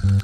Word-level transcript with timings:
Hola 0.00 0.14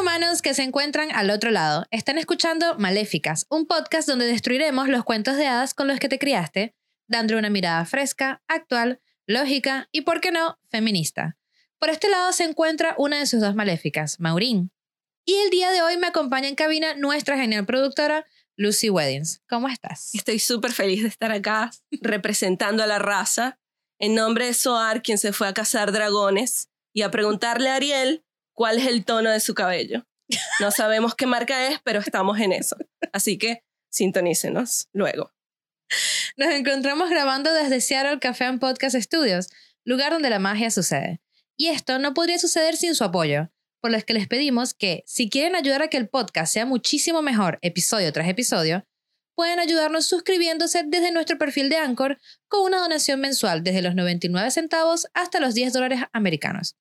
humanos 0.00 0.40
que 0.40 0.54
se 0.54 0.62
encuentran 0.62 1.10
al 1.12 1.28
otro 1.30 1.50
lado. 1.50 1.84
Están 1.90 2.16
escuchando 2.16 2.78
Maléficas, 2.78 3.46
un 3.50 3.66
podcast 3.66 4.08
donde 4.08 4.24
destruiremos 4.24 4.88
los 4.88 5.04
cuentos 5.04 5.36
de 5.36 5.46
hadas 5.46 5.74
con 5.74 5.86
los 5.86 5.98
que 5.98 6.08
te 6.08 6.18
criaste, 6.18 6.74
dándole 7.08 7.38
una 7.38 7.50
mirada 7.50 7.84
fresca, 7.84 8.42
actual, 8.48 9.00
lógica 9.26 9.88
y, 9.92 10.02
por 10.02 10.20
qué 10.20 10.32
no, 10.32 10.58
feminista. 10.70 11.36
Por 11.78 11.90
este 11.90 12.08
lado 12.08 12.32
se 12.32 12.44
encuentra 12.44 12.94
una 12.98 13.18
de 13.18 13.26
sus 13.26 13.40
dos 13.40 13.54
maléficas, 13.54 14.20
Maureen. 14.20 14.70
Y 15.24 15.34
el 15.34 15.50
día 15.50 15.70
de 15.70 15.82
hoy 15.82 15.96
me 15.96 16.08
acompaña 16.08 16.48
en 16.48 16.54
cabina 16.54 16.94
nuestra 16.94 17.36
genial 17.36 17.66
productora, 17.66 18.26
Lucy 18.56 18.90
Weddings. 18.90 19.42
¿Cómo 19.48 19.68
estás? 19.68 20.14
Estoy 20.14 20.38
súper 20.38 20.72
feliz 20.72 21.02
de 21.02 21.08
estar 21.08 21.32
acá 21.32 21.70
representando 22.00 22.82
a 22.82 22.86
la 22.86 22.98
raza 22.98 23.58
en 23.98 24.14
nombre 24.14 24.46
de 24.46 24.54
Soar, 24.54 25.02
quien 25.02 25.18
se 25.18 25.32
fue 25.32 25.48
a 25.48 25.54
cazar 25.54 25.92
dragones 25.92 26.70
y 26.92 27.02
a 27.02 27.10
preguntarle 27.10 27.70
a 27.70 27.76
Ariel 27.76 28.24
cuál 28.52 28.78
es 28.78 28.86
el 28.86 29.04
tono 29.04 29.30
de 29.30 29.40
su 29.40 29.54
cabello. 29.54 30.06
No 30.60 30.70
sabemos 30.70 31.14
qué 31.14 31.26
marca 31.26 31.68
es, 31.68 31.80
pero 31.84 32.00
estamos 32.00 32.38
en 32.40 32.52
eso. 32.52 32.76
Así 33.12 33.38
que 33.38 33.62
sintonícenos 33.90 34.88
luego. 34.92 35.32
Nos 36.36 36.50
encontramos 36.50 37.10
grabando 37.10 37.52
desde 37.52 37.80
Seattle 37.80 38.18
Café 38.18 38.44
and 38.44 38.60
Podcast 38.60 38.96
Studios, 38.96 39.48
lugar 39.84 40.12
donde 40.12 40.30
la 40.30 40.38
magia 40.38 40.70
sucede. 40.70 41.20
Y 41.56 41.68
esto 41.68 41.98
no 41.98 42.14
podría 42.14 42.38
suceder 42.38 42.76
sin 42.76 42.94
su 42.94 43.04
apoyo, 43.04 43.50
por 43.80 43.90
lo 43.90 44.00
que 44.00 44.14
les 44.14 44.28
pedimos 44.28 44.74
que, 44.74 45.02
si 45.06 45.28
quieren 45.28 45.54
ayudar 45.54 45.82
a 45.82 45.88
que 45.88 45.96
el 45.96 46.08
podcast 46.08 46.52
sea 46.52 46.66
muchísimo 46.66 47.22
mejor 47.22 47.58
episodio 47.62 48.12
tras 48.12 48.28
episodio, 48.28 48.86
pueden 49.34 49.58
ayudarnos 49.58 50.06
suscribiéndose 50.06 50.84
desde 50.86 51.10
nuestro 51.10 51.38
perfil 51.38 51.68
de 51.68 51.76
Anchor 51.76 52.20
con 52.48 52.62
una 52.62 52.78
donación 52.78 53.20
mensual 53.20 53.62
desde 53.62 53.82
los 53.82 53.94
99 53.94 54.50
centavos 54.50 55.08
hasta 55.14 55.40
los 55.40 55.54
10 55.54 55.72
dólares 55.72 56.00
americanos. 56.12 56.76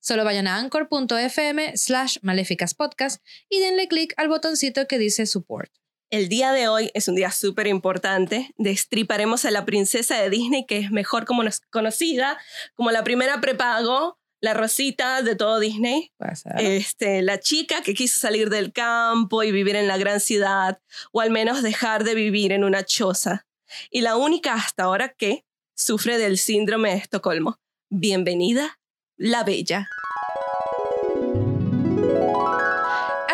Solo 0.00 0.24
vayan 0.24 0.46
a 0.46 0.56
anchor.fm 0.58 1.76
slash 1.76 2.18
maléficaspodcast 2.22 3.22
y 3.48 3.58
denle 3.60 3.88
clic 3.88 4.14
al 4.16 4.28
botoncito 4.28 4.86
que 4.86 4.98
dice 4.98 5.26
support. 5.26 5.70
El 6.10 6.28
día 6.28 6.52
de 6.52 6.68
hoy 6.68 6.90
es 6.94 7.08
un 7.08 7.16
día 7.16 7.30
súper 7.32 7.66
importante. 7.66 8.52
Destriparemos 8.56 9.44
a 9.44 9.50
la 9.50 9.64
princesa 9.64 10.20
de 10.20 10.30
Disney, 10.30 10.64
que 10.64 10.78
es 10.78 10.90
mejor 10.90 11.24
como 11.24 11.42
nos- 11.42 11.60
conocida 11.70 12.38
como 12.74 12.90
la 12.92 13.02
primera 13.02 13.40
prepago, 13.40 14.18
la 14.40 14.54
rosita 14.54 15.22
de 15.22 15.34
todo 15.34 15.58
Disney. 15.58 16.12
Este, 16.58 17.22
la 17.22 17.40
chica 17.40 17.82
que 17.82 17.94
quiso 17.94 18.20
salir 18.20 18.50
del 18.50 18.72
campo 18.72 19.42
y 19.42 19.50
vivir 19.50 19.74
en 19.74 19.88
la 19.88 19.96
gran 19.96 20.20
ciudad, 20.20 20.80
o 21.10 21.20
al 21.20 21.30
menos 21.30 21.62
dejar 21.62 22.04
de 22.04 22.14
vivir 22.14 22.52
en 22.52 22.62
una 22.62 22.84
choza. 22.84 23.46
Y 23.90 24.02
la 24.02 24.16
única 24.16 24.54
hasta 24.54 24.84
ahora 24.84 25.08
que 25.08 25.44
sufre 25.74 26.18
del 26.18 26.38
síndrome 26.38 26.90
de 26.90 26.98
Estocolmo. 26.98 27.58
Bienvenida, 27.90 28.78
la 29.16 29.42
bella. 29.42 29.88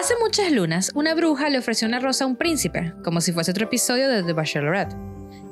Hace 0.03 0.15
muchas 0.19 0.51
lunas, 0.51 0.91
una 0.97 1.15
bruja 1.15 1.49
le 1.49 1.59
ofreció 1.59 1.87
una 1.87 2.01
rosa 2.01 2.25
a 2.25 2.27
un 2.27 2.35
príncipe, 2.35 2.93
como 3.05 3.21
si 3.21 3.31
fuese 3.31 3.53
otro 3.53 3.67
episodio 3.67 4.09
de 4.09 4.25
The 4.25 4.33
Bachelorette. 4.33 4.97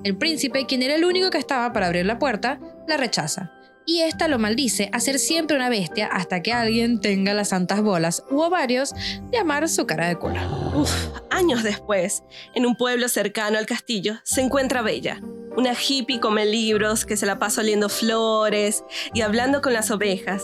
El 0.02 0.16
príncipe, 0.16 0.66
quien 0.66 0.82
era 0.82 0.96
el 0.96 1.04
único 1.04 1.30
que 1.30 1.38
estaba 1.38 1.72
para 1.72 1.86
abrir 1.86 2.04
la 2.04 2.18
puerta, 2.18 2.58
la 2.88 2.96
rechaza. 2.96 3.52
Y 3.86 4.00
esta 4.00 4.26
lo 4.26 4.40
maldice 4.40 4.90
a 4.92 4.98
ser 4.98 5.20
siempre 5.20 5.56
una 5.56 5.68
bestia 5.68 6.08
hasta 6.08 6.42
que 6.42 6.52
alguien 6.52 7.00
tenga 7.00 7.32
las 7.32 7.50
santas 7.50 7.80
bolas 7.80 8.24
u 8.28 8.40
ovarios 8.40 8.92
de 9.30 9.38
amar 9.38 9.68
su 9.68 9.86
cara 9.86 10.08
de 10.08 10.16
culo. 10.16 10.40
Uf, 10.74 10.92
años 11.30 11.62
después, 11.62 12.24
en 12.52 12.66
un 12.66 12.74
pueblo 12.74 13.06
cercano 13.06 13.56
al 13.56 13.66
castillo, 13.66 14.16
se 14.24 14.40
encuentra 14.40 14.82
Bella, 14.82 15.20
una 15.56 15.74
hippie 15.74 16.18
come 16.18 16.44
libros 16.44 17.06
que 17.06 17.16
se 17.16 17.24
la 17.24 17.38
pasa 17.38 17.60
oliendo 17.60 17.88
flores 17.88 18.82
y 19.14 19.20
hablando 19.20 19.62
con 19.62 19.74
las 19.74 19.92
ovejas. 19.92 20.42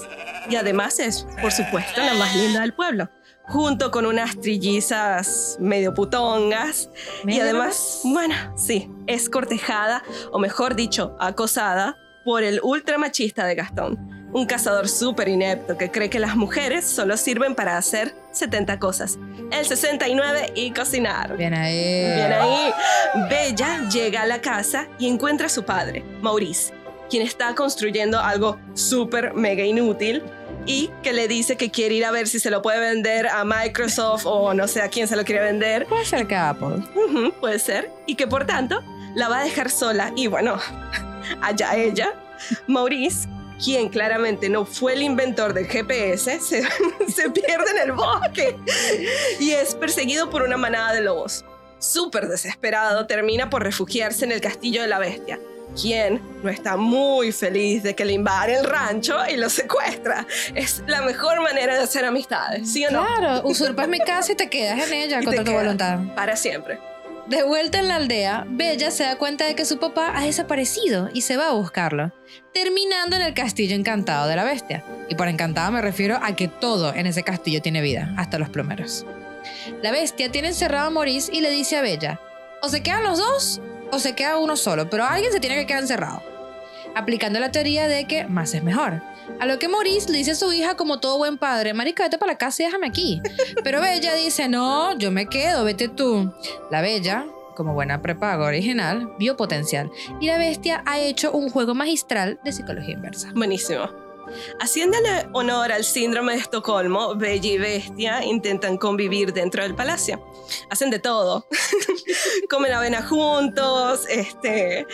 Y 0.49 0.55
además 0.55 1.01
es, 1.01 1.27
por 1.43 1.51
supuesto, 1.51 2.01
la 2.01 2.15
más 2.15 2.37
linda 2.37 2.61
del 2.61 2.73
pueblo, 2.73 3.11
junto 3.49 3.91
con 3.91 4.07
unas 4.07 4.41
trillizas 4.41 5.57
medio 5.61 5.95
putongas. 5.95 6.91
Y 7.23 7.27
¿Medio 7.27 7.43
además, 7.43 8.01
bueno, 8.05 8.35
sí, 8.57 8.91
es 9.07 9.29
cortejada, 9.29 10.03
o 10.33 10.39
mejor 10.39 10.75
dicho, 10.75 11.17
acosada 11.19 11.97
por 12.25 12.43
el 12.43 12.61
ultra 12.63 12.99
machista 12.99 13.47
de 13.47 13.55
Gastón, 13.55 14.29
un 14.33 14.47
cazador 14.47 14.89
súper 14.89 15.29
inepto 15.29 15.79
que 15.79 15.93
cree 15.93 16.11
que 16.11 16.19
las 16.19 16.35
mujeres 16.35 16.85
solo 16.85 17.17
sirven 17.17 17.55
para 17.55 17.77
hacer 17.77 18.15
70 18.33 18.81
cosas, 18.81 19.19
el 19.53 19.65
69 19.65 20.53
y 20.57 20.73
cocinar. 20.73 21.37
Bien 21.37 21.55
ahí. 21.55 22.15
Bien 22.15 22.33
ahí, 22.33 22.73
Bella 23.31 23.89
llega 23.89 24.23
a 24.23 24.27
la 24.27 24.41
casa 24.41 24.89
y 24.99 25.09
encuentra 25.09 25.47
a 25.47 25.51
su 25.51 25.63
padre, 25.65 26.05
Maurice, 26.21 26.75
quien 27.09 27.23
está 27.23 27.55
construyendo 27.55 28.19
algo 28.19 28.59
súper 28.75 29.35
mega 29.35 29.63
inútil 29.63 30.25
y 30.67 30.91
que 31.03 31.13
le 31.13 31.29
dice 31.29 31.57
que 31.57 31.71
quiere 31.71 31.95
ir 31.95 32.05
a 32.05 32.11
ver 32.11 32.29
si 32.29 32.41
se 32.41 32.51
lo 32.51 32.61
puede 32.61 32.81
vender 32.81 33.29
a 33.29 33.45
Microsoft 33.45 34.27
o 34.27 34.53
no 34.53 34.67
sé 34.69 34.83
a 34.83 34.89
quién 34.89 35.09
se 35.09 35.17
lo 35.17 35.25
quiere 35.25 35.43
vender. 35.43 35.87
Puede 35.87 36.05
ser 36.05 36.27
que 36.27 36.35
Apple. 36.35 36.83
Puede 37.41 37.59
ser. 37.59 37.91
Y 38.07 38.17
que 38.17 38.27
por 38.27 38.47
tanto 38.47 38.83
la 39.15 39.29
va 39.29 39.41
a 39.41 39.45
dejar 39.45 39.71
sola. 39.71 40.13
Y 40.17 40.27
bueno, 40.27 40.59
allá 41.41 41.77
ella, 41.77 42.15
Maurice, 42.67 43.29
quien 43.63 43.89
claramente 43.89 44.49
no 44.49 44.67
fue 44.67 44.95
el 44.95 45.03
inventor 45.03 45.55
del 45.55 45.67
GPS, 45.67 46.41
se, 46.41 46.63
se 47.09 47.31
pierde 47.31 47.71
en 47.71 47.79
el 47.89 47.93
bosque 47.93 48.57
y 49.41 49.51
es 49.51 49.75
perseguido 49.75 50.31
por 50.31 50.43
una 50.43 50.57
manada 50.57 50.93
de 50.93 51.01
lobos. 51.01 51.45
Súper 51.79 52.29
desesperado, 52.29 53.07
termina 53.07 53.51
por 53.51 53.63
refugiarse 53.63 54.25
en 54.25 54.33
el 54.33 54.41
castillo 54.41 54.83
de 54.83 54.89
la 54.89 54.99
bestia, 54.99 55.39
quien 55.81 56.21
no 56.43 56.51
está 56.51 56.77
muy 56.77 57.33
feliz 57.33 57.83
de 57.83 57.95
que 57.95 58.05
le 58.05 58.13
invade 58.13 58.55
el 58.55 58.65
rancho 58.65 59.17
y 59.29 59.37
lo 59.37 59.49
secuestra. 59.51 60.27
Es 60.55 60.83
la 60.87 61.03
mejor 61.03 61.43
manera 61.43 61.75
de 61.75 61.83
hacer 61.83 62.05
amistades, 62.05 62.73
¿sí 62.73 62.85
o 62.87 62.91
no? 62.91 63.05
Claro, 63.05 63.47
usurpas 63.47 63.89
mi 63.89 64.01
casa 64.01 64.33
y 64.33 64.37
te 64.37 64.49
quedas 64.49 64.87
en 64.87 64.93
ella 64.95 65.21
Y 65.21 65.25
contra 65.25 65.45
tu 65.45 65.53
voluntad. 65.53 65.99
Para 66.15 66.37
siempre. 66.37 66.79
De 67.27 67.43
vuelta 67.43 67.81
en 67.81 67.89
la 67.89 67.97
aldea, 67.97 68.45
Bella 68.47 68.93
se 68.93 69.03
da 69.03 69.17
cuenta 69.17 69.47
de 69.47 69.57
que 69.57 69.65
su 69.65 69.79
papá 69.79 70.13
ha 70.15 70.23
desaparecido 70.23 71.09
y 71.13 71.23
se 71.23 71.37
va 71.37 71.49
a 71.49 71.53
buscarlo, 71.55 72.13
terminando 72.55 73.17
en 73.17 73.23
el 73.23 73.35
castillo 73.35 73.75
encantado 73.75 74.29
de 74.29 74.37
la 74.37 74.45
bestia. 74.45 74.85
Y 75.09 75.17
por 75.17 75.27
encantado 75.27 75.73
me 75.73 75.83
refiero 75.83 76.21
a 76.23 76.37
que 76.37 76.47
todo 76.47 76.95
en 76.95 77.09
ese 77.09 77.25
castillo 77.25 77.61
tiene 77.61 77.81
vida, 77.81 78.15
hasta 78.17 78.39
los 78.39 78.49
plomeros. 78.49 79.05
La 79.83 79.91
bestia 79.91 80.31
tiene 80.31 80.49
encerrado 80.49 80.87
a 80.87 80.91
Maurice 80.91 81.33
y 81.35 81.41
le 81.41 81.51
dice 81.51 81.77
a 81.77 81.83
Bella, 81.83 82.21
o 82.63 82.69
se 82.69 82.83
quedan 82.85 83.03
los 83.03 83.19
dos 83.19 83.61
o 83.93 83.99
se 83.99 84.15
queda 84.15 84.39
uno 84.39 84.57
solo, 84.57 84.89
pero 84.91 85.05
alguien 85.05 85.33
se 85.33 85.41
tiene 85.41 85.57
que 85.57 85.67
quedar 85.67 85.83
encerrado. 85.83 86.23
Aplicando 86.95 87.39
la 87.41 87.53
teoría 87.53 87.89
de 87.89 88.07
que 88.07 88.27
más 88.27 88.55
es 88.55 88.63
mejor. 88.63 89.03
A 89.41 89.47
lo 89.47 89.59
que 89.59 89.69
Maurice 89.69 90.11
le 90.11 90.19
dice 90.19 90.31
a 90.31 90.35
su 90.35 90.53
hija 90.53 90.77
como 90.77 91.01
todo 91.01 91.19
buen 91.19 91.37
padre, 91.37 91.75
marica, 91.75 92.05
vete 92.05 92.17
para 92.17 92.33
la 92.33 92.39
casa 92.39 92.63
y 92.63 92.67
déjame 92.67 92.87
aquí. 92.87 93.21
Pero 93.63 93.81
Bella 93.81 94.15
dice, 94.15 94.49
no, 94.49 94.97
yo 94.97 95.11
me 95.11 95.27
quedo, 95.27 95.65
vete 95.65 95.89
tú. 95.89 96.33
La 96.71 96.81
Bella, 96.81 97.27
como 97.55 97.75
buena 97.75 98.01
prepaga 98.01 98.47
original, 98.47 99.13
vio 99.19 99.37
potencial 99.37 99.91
y 100.21 100.27
la 100.27 100.39
bestia 100.39 100.83
ha 100.87 100.99
hecho 100.99 101.33
un 101.33 101.51
juego 101.51 101.75
magistral 101.75 102.39
de 102.45 102.53
psicología 102.53 102.95
inversa. 102.95 103.31
Buenísimo. 103.35 104.06
Haciéndole 104.61 105.29
honor 105.33 105.73
al 105.73 105.85
síndrome 105.85 106.33
de 106.33 106.39
Estocolmo, 106.41 107.15
Bella 107.15 107.49
y 107.49 107.59
Bestia 107.59 108.25
intentan 108.25 108.77
convivir 108.77 109.33
dentro 109.33 109.63
del 109.63 109.75
palacio. 109.75 110.25
Hacen 110.71 110.91
de 110.91 110.99
todo. 110.99 111.47
Comen 112.51 112.73
avena 112.73 113.03
juntos, 113.03 114.07
este, 114.09 114.87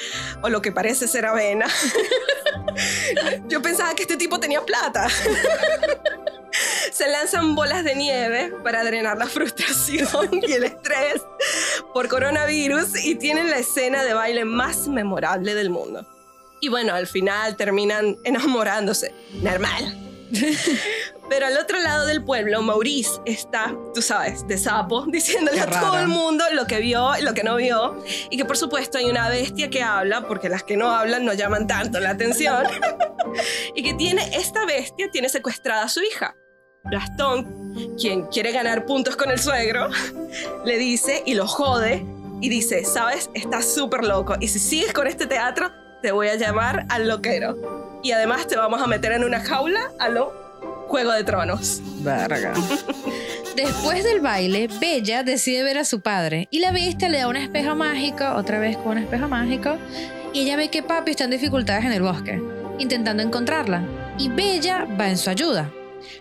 o 0.42 0.48
lo 0.48 0.62
que 0.62 0.72
parece 0.72 1.08
ser 1.08 1.26
avena. 1.26 1.66
Yo 3.48 3.62
pensaba 3.62 3.94
que 3.94 4.02
este 4.02 4.16
tipo 4.16 4.40
tenía 4.40 4.62
plata. 4.62 5.08
Se 6.92 7.08
lanzan 7.08 7.54
bolas 7.54 7.84
de 7.84 7.94
nieve 7.94 8.52
para 8.62 8.84
drenar 8.84 9.16
la 9.16 9.26
frustración 9.26 10.28
y 10.46 10.52
el 10.52 10.64
estrés 10.64 11.22
por 11.94 12.08
coronavirus 12.08 13.02
y 13.04 13.14
tienen 13.14 13.50
la 13.50 13.58
escena 13.58 14.04
de 14.04 14.12
baile 14.12 14.44
más 14.44 14.88
memorable 14.88 15.54
del 15.54 15.70
mundo. 15.70 16.06
Y 16.62 16.68
bueno, 16.68 16.94
al 16.94 17.08
final 17.08 17.56
terminan 17.56 18.16
enamorándose. 18.24 19.12
Normal. 19.42 19.98
Pero 21.28 21.46
al 21.46 21.56
otro 21.58 21.80
lado 21.80 22.06
del 22.06 22.24
pueblo, 22.24 22.62
Maurice 22.62 23.20
está, 23.26 23.74
tú 23.92 24.00
sabes, 24.00 24.46
de 24.46 24.56
sapo, 24.56 25.04
diciéndole 25.08 25.56
Qué 25.56 25.64
a 25.64 25.80
todo 25.80 25.98
el 25.98 26.06
mundo 26.06 26.44
lo 26.52 26.66
que 26.66 26.78
vio 26.78 27.18
y 27.18 27.22
lo 27.22 27.34
que 27.34 27.42
no 27.42 27.56
vio. 27.56 28.02
Y 28.30 28.36
que 28.36 28.44
por 28.44 28.56
supuesto 28.56 28.98
hay 28.98 29.10
una 29.10 29.28
bestia 29.28 29.70
que 29.70 29.82
habla, 29.82 30.28
porque 30.28 30.48
las 30.48 30.62
que 30.62 30.76
no 30.76 30.88
hablan 30.92 31.24
no 31.24 31.34
llaman 31.34 31.66
tanto 31.66 31.98
la 31.98 32.10
atención. 32.10 32.64
y 33.74 33.82
que 33.82 33.94
tiene, 33.94 34.22
esta 34.36 34.64
bestia 34.64 35.10
tiene 35.10 35.28
secuestrada 35.28 35.82
a 35.82 35.88
su 35.88 36.00
hija. 36.00 36.36
Gastón, 36.84 37.96
quien 37.98 38.26
quiere 38.26 38.52
ganar 38.52 38.86
puntos 38.86 39.16
con 39.16 39.32
el 39.32 39.40
suegro, 39.40 39.88
le 40.64 40.78
dice 40.78 41.24
y 41.26 41.34
lo 41.34 41.48
jode 41.48 42.06
y 42.40 42.48
dice, 42.48 42.84
sabes, 42.84 43.30
estás 43.34 43.72
súper 43.74 44.04
loco 44.04 44.34
y 44.40 44.48
si 44.48 44.58
sigues 44.58 44.92
con 44.92 45.06
este 45.06 45.26
teatro, 45.26 45.81
te 46.02 46.12
voy 46.12 46.28
a 46.28 46.36
llamar 46.36 46.84
al 46.88 47.08
loquero. 47.08 48.00
Y 48.02 48.12
además 48.12 48.48
te 48.48 48.56
vamos 48.56 48.82
a 48.82 48.86
meter 48.86 49.12
en 49.12 49.24
una 49.24 49.40
jaula 49.40 49.80
a 49.98 50.08
lo 50.08 50.32
Juego 50.88 51.12
de 51.12 51.24
Tronos. 51.24 51.80
Verga. 52.00 52.52
Después 53.56 54.04
del 54.04 54.20
baile, 54.20 54.68
Bella 54.80 55.22
decide 55.22 55.62
ver 55.62 55.78
a 55.78 55.84
su 55.84 56.00
padre 56.00 56.48
y 56.50 56.58
la 56.58 56.72
bestia 56.72 57.08
le 57.08 57.18
da 57.18 57.28
un 57.28 57.36
espejo 57.36 57.76
mágico, 57.76 58.24
otra 58.34 58.58
vez 58.58 58.76
con 58.76 58.92
un 58.92 58.98
espejo 58.98 59.28
mágico, 59.28 59.76
y 60.32 60.40
ella 60.40 60.56
ve 60.56 60.68
que 60.68 60.82
papi 60.82 61.12
está 61.12 61.24
en 61.24 61.30
dificultades 61.30 61.84
en 61.84 61.92
el 61.92 62.02
bosque, 62.02 62.42
intentando 62.78 63.22
encontrarla, 63.22 63.84
y 64.18 64.28
Bella 64.28 64.86
va 64.98 65.08
en 65.08 65.18
su 65.18 65.30
ayuda. 65.30 65.70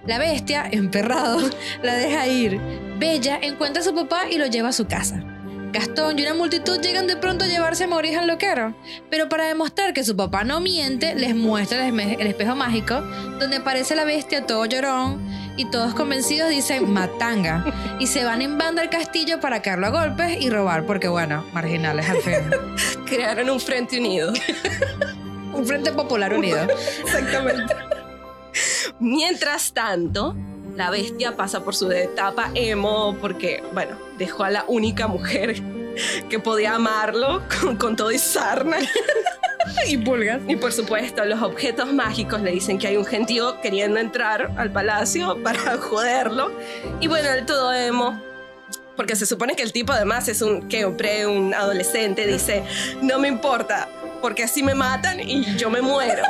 La 0.06 0.20
bestia, 0.20 0.68
emperrado, 0.72 1.40
la 1.82 1.96
deja 1.96 2.28
ir. 2.28 2.60
Bella 3.00 3.40
encuentra 3.42 3.82
a 3.82 3.86
su 3.86 3.96
papá 3.96 4.30
y 4.30 4.38
lo 4.38 4.46
lleva 4.46 4.70
a 4.70 4.74
su 4.74 4.86
casa. 4.86 5.24
Gastón 5.72 6.20
y 6.20 6.24
una 6.24 6.34
multitud 6.34 6.82
llegan 6.82 7.08
de 7.08 7.16
pronto 7.16 7.46
a 7.46 7.48
llevarse 7.48 7.86
a 7.86 7.88
Maurice 7.88 8.18
al 8.18 8.28
loquero, 8.28 8.76
pero 9.10 9.30
para 9.30 9.46
demostrar 9.46 9.94
que 9.94 10.04
su 10.04 10.18
papá 10.18 10.44
no 10.44 10.60
miente, 10.60 11.16
les 11.16 11.34
muestra 11.34 11.88
el, 11.88 12.28
espejo 12.28 12.56
mágico, 12.56 13.00
donde 13.40 13.58
aparece 13.58 13.96
la 13.96 14.04
bestia 14.04 14.46
todo 14.46 14.66
llorón 14.66 15.26
y 15.56 15.70
todos 15.72 15.94
convencidos 15.94 16.50
dicen 16.50 16.92
matanga 16.92 17.98
y 18.00 18.08
se 18.08 18.26
van 18.26 18.42
en 18.42 18.58
banda 18.58 18.82
al 18.82 18.90
castillo 18.90 19.40
para 19.40 19.62
caerlo 19.62 19.88
a 19.88 19.90
golpes 19.92 20.42
y 20.42 20.50
robar, 20.50 20.86
porque 20.86 21.08
bueno, 21.08 21.46
marginales 21.54 22.10
al 22.10 22.18
fin. 22.18 22.36
Crearon 23.06 23.50
un 23.50 23.60
frente 23.60 23.98
unido. 23.98 24.34
Un 25.54 25.66
frente 25.66 25.92
popular 25.92 26.34
unido. 26.34 26.60
Exactamente. 27.04 27.76
Mientras 29.00 29.74
tanto, 29.74 30.36
la 30.82 30.90
bestia 30.90 31.36
pasa 31.36 31.64
por 31.64 31.76
su 31.76 31.92
etapa 31.92 32.50
emo 32.56 33.16
porque, 33.22 33.64
bueno, 33.72 33.96
dejó 34.18 34.46
a 34.46 34.50
la 34.50 34.66
única 34.68 35.06
mujer 35.06 35.62
que 36.30 36.40
podía 36.40 36.74
amarlo 36.74 37.44
con, 37.62 37.78
con 37.78 37.96
todo 37.96 38.12
y 38.12 38.18
sarna. 38.18 38.78
y 39.88 39.98
pulgas. 39.98 40.42
Y 40.48 40.56
por 40.56 40.74
supuesto, 40.74 41.24
los 41.24 41.40
objetos 41.44 41.94
mágicos 41.94 42.42
le 42.42 42.50
dicen 42.50 42.80
que 42.80 42.88
hay 42.88 42.98
un 42.98 43.06
gentío 43.06 43.62
queriendo 43.62 44.00
entrar 44.00 44.52
al 44.58 44.72
palacio 44.72 45.38
para 45.44 45.78
joderlo. 45.78 46.52
Y 47.00 47.06
bueno, 47.06 47.30
el 47.30 47.46
todo 47.46 47.72
emo, 47.72 48.20
porque 48.98 49.16
se 49.16 49.28
supone 49.28 49.56
que 49.56 49.62
el 49.62 49.72
tipo 49.72 49.94
además 49.94 50.28
es 50.30 50.42
un 50.42 50.68
que 50.68 50.84
un 50.84 50.98
pre, 50.98 51.28
un 51.28 51.54
adolescente, 51.54 52.26
dice, 52.26 52.64
no 53.04 53.20
me 53.20 53.28
importa, 53.28 53.88
porque 54.20 54.46
así 54.46 54.64
me 54.64 54.74
matan 54.74 55.20
y 55.20 55.56
yo 55.58 55.70
me 55.70 55.82
muero. 55.82 56.24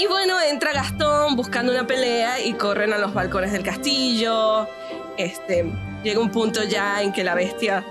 Y 0.00 0.06
bueno, 0.06 0.40
entra 0.40 0.72
Gastón 0.72 1.36
buscando 1.36 1.72
una 1.72 1.86
pelea 1.86 2.40
y 2.40 2.54
corren 2.54 2.94
a 2.94 2.98
los 2.98 3.12
balcones 3.12 3.52
del 3.52 3.62
castillo. 3.62 4.66
Este, 5.18 5.70
llega 6.02 6.18
un 6.20 6.30
punto 6.30 6.64
ya 6.64 7.02
en 7.02 7.12
que 7.12 7.22
la 7.22 7.34
bestia 7.34 7.84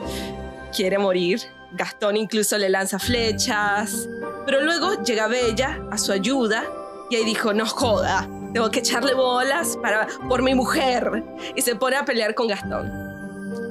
quiere 0.75 0.97
morir. 0.97 1.39
Gastón 1.71 2.17
incluso 2.17 2.57
le 2.57 2.67
lanza 2.67 2.97
flechas. 2.97 4.09
Pero 4.47 4.61
luego 4.61 5.03
llega 5.03 5.27
Bella 5.27 5.83
a 5.91 5.99
su 5.99 6.11
ayuda 6.11 6.63
y 7.11 7.17
ahí 7.17 7.25
dijo, 7.25 7.53
no 7.53 7.67
joda, 7.67 8.27
tengo 8.53 8.71
que 8.71 8.79
echarle 8.79 9.13
bolas 9.13 9.77
para, 9.79 10.07
por 10.27 10.41
mi 10.41 10.55
mujer. 10.55 11.23
Y 11.55 11.61
se 11.61 11.75
pone 11.75 11.95
a 11.95 12.05
pelear 12.05 12.33
con 12.33 12.47
Gastón. 12.47 12.91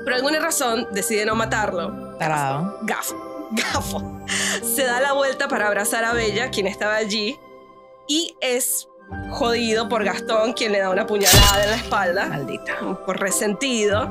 Por 0.05 0.13
alguna 0.13 0.39
razón 0.39 0.87
decide 0.93 1.27
no 1.27 1.35
matarlo. 1.35 2.17
Tarado. 2.19 2.79
Gafo, 2.83 3.49
gafo. 3.51 4.21
Se 4.63 4.85
da 4.85 5.01
la 5.01 5.13
vuelta 5.13 5.49
para 5.49 5.67
abrazar 5.67 6.05
a 6.05 6.13
Bella, 6.13 6.51
quien 6.51 6.69
estaba 6.69 6.95
allí, 6.95 7.37
y 8.09 8.35
es 8.41 8.89
jodido 9.31 9.89
por 9.89 10.05
Gastón, 10.05 10.53
quien 10.53 10.73
le 10.73 10.81
da 10.81 10.91
una 10.91 11.07
puñalada 11.07 11.65
en 11.65 11.71
la 11.71 11.77
espalda 11.77 12.27
Maldita. 12.27 12.77
por 13.07 13.21
resentido, 13.21 14.11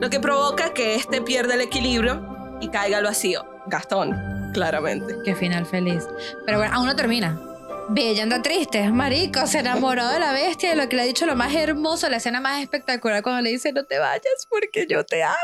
lo 0.00 0.10
que 0.10 0.20
provoca 0.20 0.72
que 0.72 0.94
este 0.94 1.20
pierda 1.20 1.54
el 1.54 1.62
equilibrio 1.62 2.56
y 2.60 2.68
caiga 2.68 2.98
al 2.98 3.04
vacío. 3.04 3.44
Gastón, 3.66 4.50
claramente. 4.52 5.16
Qué 5.24 5.34
final 5.34 5.66
feliz. 5.66 6.04
Pero 6.46 6.58
bueno, 6.58 6.74
aún 6.74 6.86
no 6.86 6.96
termina. 6.96 7.40
Bella 7.90 8.22
anda 8.22 8.42
triste, 8.42 8.90
marico, 8.90 9.46
se 9.46 9.60
enamoró 9.60 10.06
de 10.08 10.18
la 10.18 10.32
bestia, 10.32 10.70
de 10.70 10.76
lo 10.76 10.90
que 10.90 10.96
le 10.96 11.02
ha 11.02 11.06
dicho 11.06 11.24
lo 11.24 11.36
más 11.36 11.54
hermoso, 11.54 12.08
la 12.10 12.18
escena 12.18 12.38
más 12.38 12.60
espectacular 12.60 13.22
cuando 13.22 13.40
le 13.40 13.50
dice 13.50 13.72
no 13.72 13.84
te 13.86 13.98
vayas 13.98 14.46
porque 14.50 14.86
yo 14.86 15.04
te 15.04 15.22
amo. 15.22 15.36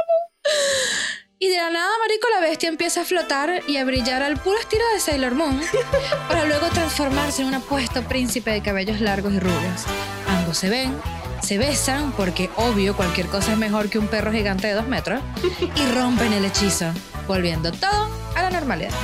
Y 1.38 1.48
de 1.48 1.56
la 1.56 1.70
nada, 1.70 1.90
marico, 2.00 2.28
la 2.32 2.40
bestia 2.40 2.68
empieza 2.68 3.02
a 3.02 3.04
flotar 3.04 3.62
y 3.66 3.76
a 3.76 3.84
brillar 3.84 4.22
al 4.22 4.40
puro 4.40 4.58
estilo 4.58 4.84
de 4.94 5.00
Sailor 5.00 5.34
Moon, 5.34 5.60
para 6.28 6.44
luego 6.44 6.68
transformarse 6.68 7.42
en 7.42 7.48
un 7.48 7.54
apuesto 7.54 8.02
príncipe 8.04 8.52
de 8.52 8.62
cabellos 8.62 9.00
largos 9.00 9.32
y 9.32 9.40
rubios. 9.40 9.84
Ambos 10.28 10.58
se 10.58 10.70
ven, 10.70 10.96
se 11.42 11.58
besan, 11.58 12.12
porque 12.12 12.50
obvio 12.56 12.96
cualquier 12.96 13.26
cosa 13.26 13.52
es 13.52 13.58
mejor 13.58 13.90
que 13.90 13.98
un 13.98 14.06
perro 14.06 14.32
gigante 14.32 14.68
de 14.68 14.74
dos 14.74 14.86
metros, 14.86 15.20
y 15.60 15.92
rompen 15.92 16.32
el 16.32 16.44
hechizo, 16.44 16.86
volviendo 17.26 17.72
todo 17.72 18.08
a 18.36 18.42
la 18.42 18.50
normalidad. 18.50 18.94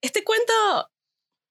Este 0.00 0.22
cuento 0.24 0.52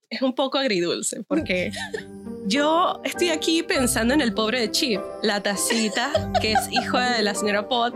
es 0.08 0.22
un 0.22 0.34
poco 0.34 0.58
agridulce 0.58 1.22
porque 1.28 1.70
yo 2.46 3.00
estoy 3.04 3.28
aquí 3.28 3.62
pensando 3.62 4.12
en 4.14 4.20
el 4.20 4.34
pobre 4.34 4.60
de 4.60 4.70
Chip, 4.70 5.00
la 5.22 5.42
tacita 5.42 6.32
que 6.40 6.52
es 6.52 6.72
hijo 6.72 6.98
de 6.98 7.22
la 7.22 7.34
señora 7.34 7.68
Pot, 7.68 7.94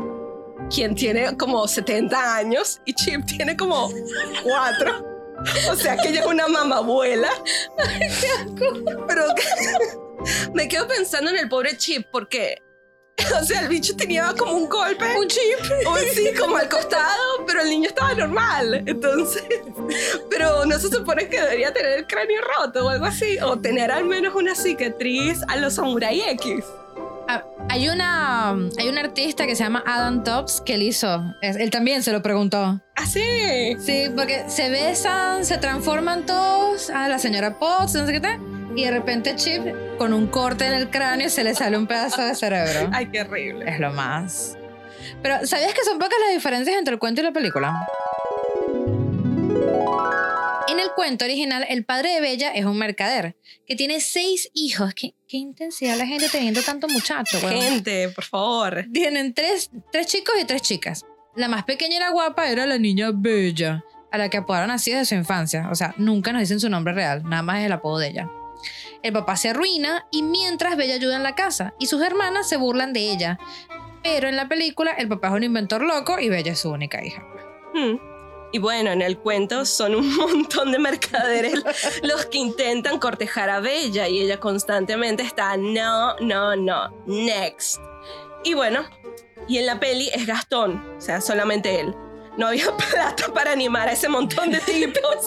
quien 0.75 0.95
tiene 0.95 1.37
como 1.37 1.67
70 1.69 2.37
años 2.37 2.81
y 2.85 2.95
Chip 2.95 3.25
tiene 3.27 3.57
como 3.57 3.91
4. 4.43 5.15
O 5.71 5.77
sea 5.77 5.97
que 5.97 6.09
ella 6.09 6.21
es 6.21 6.27
una 6.27 6.49
mamabuela. 6.49 7.31
Pero 9.07 9.25
me 10.55 10.69
quedo 10.69 10.89
pensando 10.89 11.31
en 11.31 11.39
el 11.39 11.49
pobre 11.49 11.77
Chip 11.77 12.07
porque, 12.11 12.61
o 13.41 13.45
sea, 13.45 13.61
el 13.61 13.69
bicho 13.69 13.95
tenía 13.95 14.35
como 14.37 14.53
un 14.53 14.69
golpe. 14.69 15.05
Un 15.17 15.29
chip. 15.29 15.59
O 15.87 15.97
sí, 15.99 16.31
como 16.39 16.57
al 16.57 16.69
costado, 16.69 17.45
pero 17.47 17.61
el 17.61 17.69
niño 17.69 17.89
estaba 17.89 18.15
normal. 18.15 18.83
Entonces, 18.87 19.45
pero 20.31 20.67
no 20.67 20.79
se 20.79 20.89
supone 20.89 21.29
que 21.29 21.41
debería 21.41 21.73
tener 21.73 21.99
el 21.99 22.07
cráneo 22.07 22.41
roto 22.43 22.87
o 22.87 22.89
algo 22.89 23.05
así, 23.05 23.39
o 23.41 23.59
tener 23.59 23.93
al 23.93 24.05
menos 24.05 24.35
una 24.35 24.55
cicatriz 24.55 25.43
a 25.47 25.57
los 25.57 25.75
Samurai 25.75 26.21
X. 26.31 26.65
Ah, 27.75 27.77
hay 27.77 27.89
una 27.89 28.51
hay 28.79 28.89
un 28.89 28.99
artista 28.99 29.47
que 29.47 29.57
se 29.57 29.65
llama 29.65 29.83
Adam 29.85 30.23
Tops 30.23 30.61
que 30.61 30.75
él 30.75 30.83
hizo. 30.83 31.35
Es- 31.43 31.57
él 31.57 31.71
también 31.71 32.03
se 32.05 32.13
lo 32.13 32.23
preguntó. 32.23 32.81
Así. 32.95 33.77
Sí, 33.81 34.05
porque 34.15 34.45
se 34.49 34.71
besan, 34.71 35.45
se 35.45 35.59
transforman 35.59 36.25
todos 36.25 36.89
a 36.91 37.09
la 37.09 37.19
señora 37.19 37.59
Potts, 37.59 37.95
no 37.95 38.07
sé 38.07 38.13
qué 38.13 38.21
tal. 38.21 38.39
Y 38.77 38.85
de 38.85 38.91
repente 38.93 39.35
Chip, 39.37 39.63
con 39.99 40.13
un 40.13 40.29
corte 40.29 40.67
en 40.67 40.73
el 40.75 40.89
cráneo, 40.91 41.29
se 41.29 41.43
le 41.43 41.55
sale 41.55 41.77
un 41.77 41.87
pedazo 41.89 42.23
de 42.23 42.35
cerebro. 42.37 42.91
Ay, 42.93 43.07
qué 43.11 43.23
horrible. 43.23 43.69
Es 43.69 43.81
lo 43.81 43.93
más. 43.93 44.57
Pero, 45.23 45.45
¿sabías 45.47 45.75
que 45.75 45.83
son 45.85 45.99
pocas 45.99 46.17
las 46.27 46.33
diferencias 46.35 46.77
entre 46.79 46.95
el 46.95 47.01
cuento 47.01 47.21
y 47.21 47.25
la 47.25 47.33
película? 47.33 47.73
El 50.85 50.91
cuento 50.93 51.25
original, 51.25 51.65
el 51.71 51.87
padre 51.87 52.13
de 52.13 52.21
Bella 52.21 52.51
es 52.51 52.67
un 52.67 52.77
mercader 52.77 53.37
que 53.67 53.75
tiene 53.75 54.01
seis 54.01 54.51
hijos. 54.53 54.93
¿Qué, 54.95 55.15
qué 55.27 55.39
intensidad 55.39 55.97
la 55.97 56.07
gente 56.07 56.29
teniendo 56.29 56.61
tanto 56.63 56.89
muchacho, 56.89 57.39
weón. 57.43 57.59
Gente, 57.59 58.11
por 58.11 58.25
favor. 58.25 58.85
Tienen 58.93 59.33
tres, 59.33 59.71
tres 59.91 60.09
chicos 60.09 60.35
y 60.39 60.45
tres 60.45 60.61
chicas. 60.61 61.07
La 61.37 61.49
más 61.49 61.65
pequeña 61.65 61.97
era 61.97 62.11
guapa, 62.11 62.51
era 62.51 62.67
la 62.67 62.77
niña 62.77 63.13
Bella, 63.15 63.83
a 64.13 64.19
la 64.19 64.29
que 64.29 64.37
apodaron 64.37 64.71
así 64.71 64.91
desde 64.91 65.07
su 65.07 65.15
infancia. 65.15 65.71
O 65.73 65.75
sea, 65.75 65.95
nunca 65.97 66.33
nos 66.33 66.41
dicen 66.41 66.61
su 66.61 66.69
nombre 66.69 66.93
real, 66.93 67.23
nada 67.25 67.43
más 67.43 67.61
es 67.61 67.67
el 67.67 67.73
apodo 67.73 67.99
de 67.99 68.09
ella. 68.09 68.31
El 69.03 69.15
papá 69.15 69.37
se 69.37 69.51
arruina 69.51 70.07
y 70.11 70.23
mientras 70.23 70.77
Bella 70.77 70.97
ayuda 70.97 71.17
en 71.17 71.23
la 71.23 71.35
casa 71.35 71.73
y 71.79 71.87
sus 71.87 72.03
hermanas 72.03 72.47
se 72.47 72.59
burlan 72.59 72.93
de 72.93 73.11
ella. 73.11 73.39
Pero 74.03 74.29
en 74.29 74.37
la 74.37 74.49
película 74.49 74.93
el 74.93 75.09
papá 75.09 75.29
es 75.29 75.35
un 75.35 75.45
inventor 75.45 75.83
loco 75.83 76.19
y 76.21 76.29
Bella 76.29 76.53
es 76.53 76.59
su 76.59 76.71
única 76.71 77.03
hija. 77.03 77.23
Hmm. 77.73 78.14
Y 78.55 78.59
bueno, 78.59 78.93
en 78.93 79.03
el 79.03 79.19
cuento 79.19 79.65
son 79.65 79.97
un 79.97 80.15
montón 80.17 80.71
de 80.71 80.79
mercaderes 80.79 81.65
los 82.05 82.27
que 82.27 82.39
intentan 82.39 83.01
cortejar 83.01 83.51
a 83.51 83.59
Bella 83.59 84.07
y 84.07 84.21
ella 84.21 84.39
constantemente 84.39 85.25
está 85.25 85.57
no, 85.57 86.15
no, 86.21 86.55
no, 86.55 86.89
next. 87.05 87.81
Y 88.45 88.55
bueno, 88.55 88.85
y 89.49 89.59
en 89.59 89.67
la 89.67 89.81
peli 89.81 90.09
es 90.15 90.25
Gastón, 90.25 90.81
o 90.97 91.01
sea, 91.01 91.21
solamente 91.21 91.81
él. 91.81 91.97
No 92.37 92.47
había 92.47 92.67
plata 92.91 93.27
para 93.35 93.51
animar 93.51 93.89
a 93.89 93.93
ese 93.93 94.09
montón 94.09 94.53
de 94.53 94.61
tipos. 94.61 95.27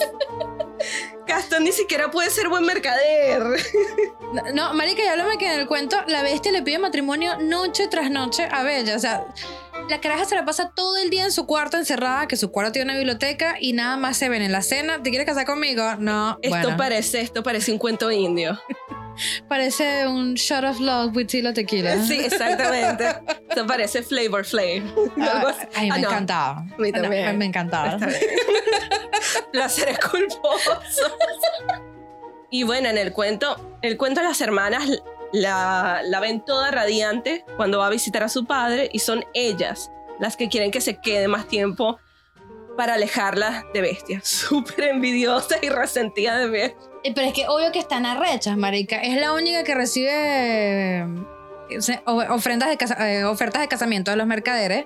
Gastón 1.28 1.66
ni 1.66 1.74
siquiera 1.74 2.10
puede 2.10 2.30
ser 2.30 2.48
buen 2.48 2.66
mercader. 2.66 3.44
No, 4.32 4.44
no, 4.54 4.74
marica, 4.74 5.04
ya 5.04 5.12
háblame 5.12 5.38
que 5.38 5.54
en 5.54 5.60
el 5.60 5.68
cuento 5.68 5.98
la 6.08 6.24
bestia 6.24 6.54
le 6.54 6.62
pide 6.62 6.80
matrimonio 6.80 7.38
noche 7.42 7.90
tras 7.90 8.10
noche 8.10 8.48
a 8.50 8.64
Bella. 8.64 8.96
O 8.96 9.00
sea, 9.00 9.26
la 9.89 10.01
caraja 10.01 10.25
se 10.25 10.36
la 10.36 10.46
pasa 10.46 10.72
todo 10.75 10.98
el 10.98 11.10
día 11.10 11.24
en 11.24 11.32
su 11.32 11.46
cuarto 11.46 11.77
encerrada, 11.77 12.27
que 12.27 12.36
su 12.38 12.51
cuarto 12.51 12.72
tiene 12.74 12.91
una 12.91 12.98
biblioteca 12.98 13.56
y 13.60 13.74
nada 13.74 13.98
más 13.98 14.17
se 14.17 14.29
ven 14.29 14.41
en 14.41 14.51
la 14.51 14.62
cena. 14.62 15.01
¿Te 15.03 15.10
quieres 15.10 15.25
casar 15.27 15.46
conmigo? 15.46 15.96
No. 16.00 16.38
Esto 16.41 16.58
bueno. 16.60 16.77
parece, 16.77 17.22
esto 17.22 17.44
parece 17.44 17.72
un 17.72 17.77
cuento 17.77 18.12
indio. 18.12 18.60
Parece 19.50 20.06
un 20.06 20.36
shot 20.36 20.63
of 20.63 20.79
love 20.79 21.15
with 21.15 21.25
Tilo 21.25 21.51
Tequila. 21.51 22.06
Sí, 22.06 22.20
exactamente. 22.20 23.15
Esto 23.50 23.65
parece 23.65 24.03
Flavor 24.03 24.41
así. 24.46 24.58
Ay, 25.75 25.89
me 25.89 25.96
Ah, 25.96 25.98
no. 25.98 26.08
encantaba. 26.10 26.51
A 26.58 26.63
mí 26.77 26.91
No, 26.91 27.01
también. 27.01 27.25
me, 27.25 27.34
me 27.34 27.46
encantaba. 27.46 27.98
Placeres 29.51 29.98
culposos. 30.00 30.77
Y 32.51 32.62
bueno, 32.62 32.89
en 32.89 33.00
el 33.00 33.12
cuento, 33.12 33.79
el 33.82 33.98
cuento 33.98 34.22
las 34.22 34.39
hermanas 34.39 34.84
la, 35.34 36.02
la 36.06 36.20
ven 36.20 36.44
toda 36.44 36.72
radiante 36.72 37.46
cuando 37.58 37.80
va 37.80 37.88
a 37.88 37.90
visitar 37.90 38.24
a 38.24 38.30
su 38.30 38.46
padre 38.46 38.90
y 38.92 39.00
son 39.00 39.26
ellas 39.34 39.92
las 40.20 40.36
que 40.36 40.50
quieren 40.50 40.72
que 40.72 40.82
se 40.82 41.00
quede 41.00 41.28
más 41.28 41.48
tiempo 41.48 42.00
para 42.78 42.94
alejarla 42.94 43.66
de 43.74 43.82
Bestia. 43.82 44.22
Súper 44.24 44.86
envidiosa 44.86 45.58
y 45.62 45.70
resentida 45.70 46.38
de 46.38 46.48
Bestia. 46.48 46.90
Eh, 47.04 47.12
Pero 47.14 47.28
es 47.28 47.34
que 47.34 47.48
obvio 47.48 47.72
que 47.72 47.80
están 47.80 48.06
arrechas, 48.06 48.56
marica. 48.56 49.02
Es 49.02 49.20
la 49.20 49.34
única 49.34 49.64
que 49.64 49.76
recibe 49.76 50.10
eh, 51.00 51.08
ofrendas 52.06 52.70
de 52.70 52.78
eh, 53.00 53.26
ofertas 53.26 53.62
de 53.62 53.68
casamiento 53.68 54.12
de 54.12 54.18
los 54.18 54.28
mercaderes, 54.28 54.86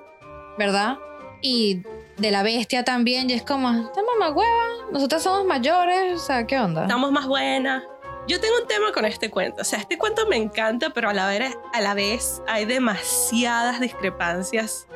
¿verdad? 0.58 0.98
Y 1.42 1.84
de 2.18 2.32
la 2.32 2.44
bestia 2.44 2.84
también. 2.84 3.30
Y 3.30 3.34
es 3.34 3.44
como, 3.44 3.70
esta 3.70 4.02
mamá 4.04 4.32
hueva, 4.32 4.92
nosotras 4.92 5.24
somos 5.24 5.46
mayores, 5.46 6.14
o 6.14 6.20
sea, 6.24 6.46
¿qué 6.48 6.60
onda? 6.60 6.84
Estamos 6.84 7.12
más 7.12 7.28
buenas. 7.28 7.84
Yo 8.28 8.40
tengo 8.40 8.56
un 8.62 8.68
tema 8.68 8.92
con 8.92 9.06
este 9.06 9.30
cuento. 9.30 9.62
O 9.62 9.66
sea, 9.66 9.80
este 9.80 9.98
cuento 9.98 10.28
me 10.28 10.38
encanta, 10.38 10.92
pero 10.92 11.10
a 11.10 11.14
la 11.14 11.28
vez, 11.28 11.58
a 11.74 11.82
la 11.82 11.94
vez 11.94 12.42
hay 12.48 12.66
demasiadas 12.66 13.80
discrepancias. 13.80 14.88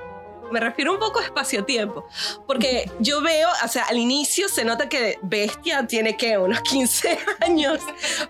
Me 0.51 0.59
refiero 0.59 0.93
un 0.93 0.99
poco 0.99 1.19
a 1.19 1.23
espacio-tiempo. 1.23 2.05
Porque 2.45 2.89
yo 2.99 3.21
veo, 3.21 3.49
o 3.63 3.67
sea, 3.67 3.85
al 3.85 3.97
inicio 3.97 4.47
se 4.47 4.63
nota 4.63 4.87
que 4.87 5.17
Bestia 5.23 5.87
tiene 5.87 6.15
que 6.15 6.37
unos 6.37 6.61
15 6.61 7.17
años, 7.41 7.79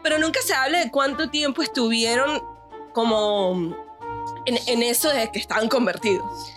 pero 0.01 0.17
nunca 0.17 0.41
se 0.41 0.53
habla 0.53 0.79
de 0.79 0.91
cuánto 0.91 1.29
tiempo 1.29 1.61
estuvieron 1.61 2.41
como 2.93 3.75
en, 4.45 4.57
en 4.67 4.83
eso 4.83 5.09
de 5.09 5.29
que 5.29 5.39
estaban 5.39 5.67
convertidos. 5.67 6.53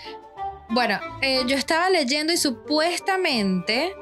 Bueno, 0.71 1.01
eh, 1.23 1.43
yo 1.47 1.57
estaba 1.57 1.89
leyendo 1.89 2.33
y 2.33 2.37
supuestamente, 2.37 3.95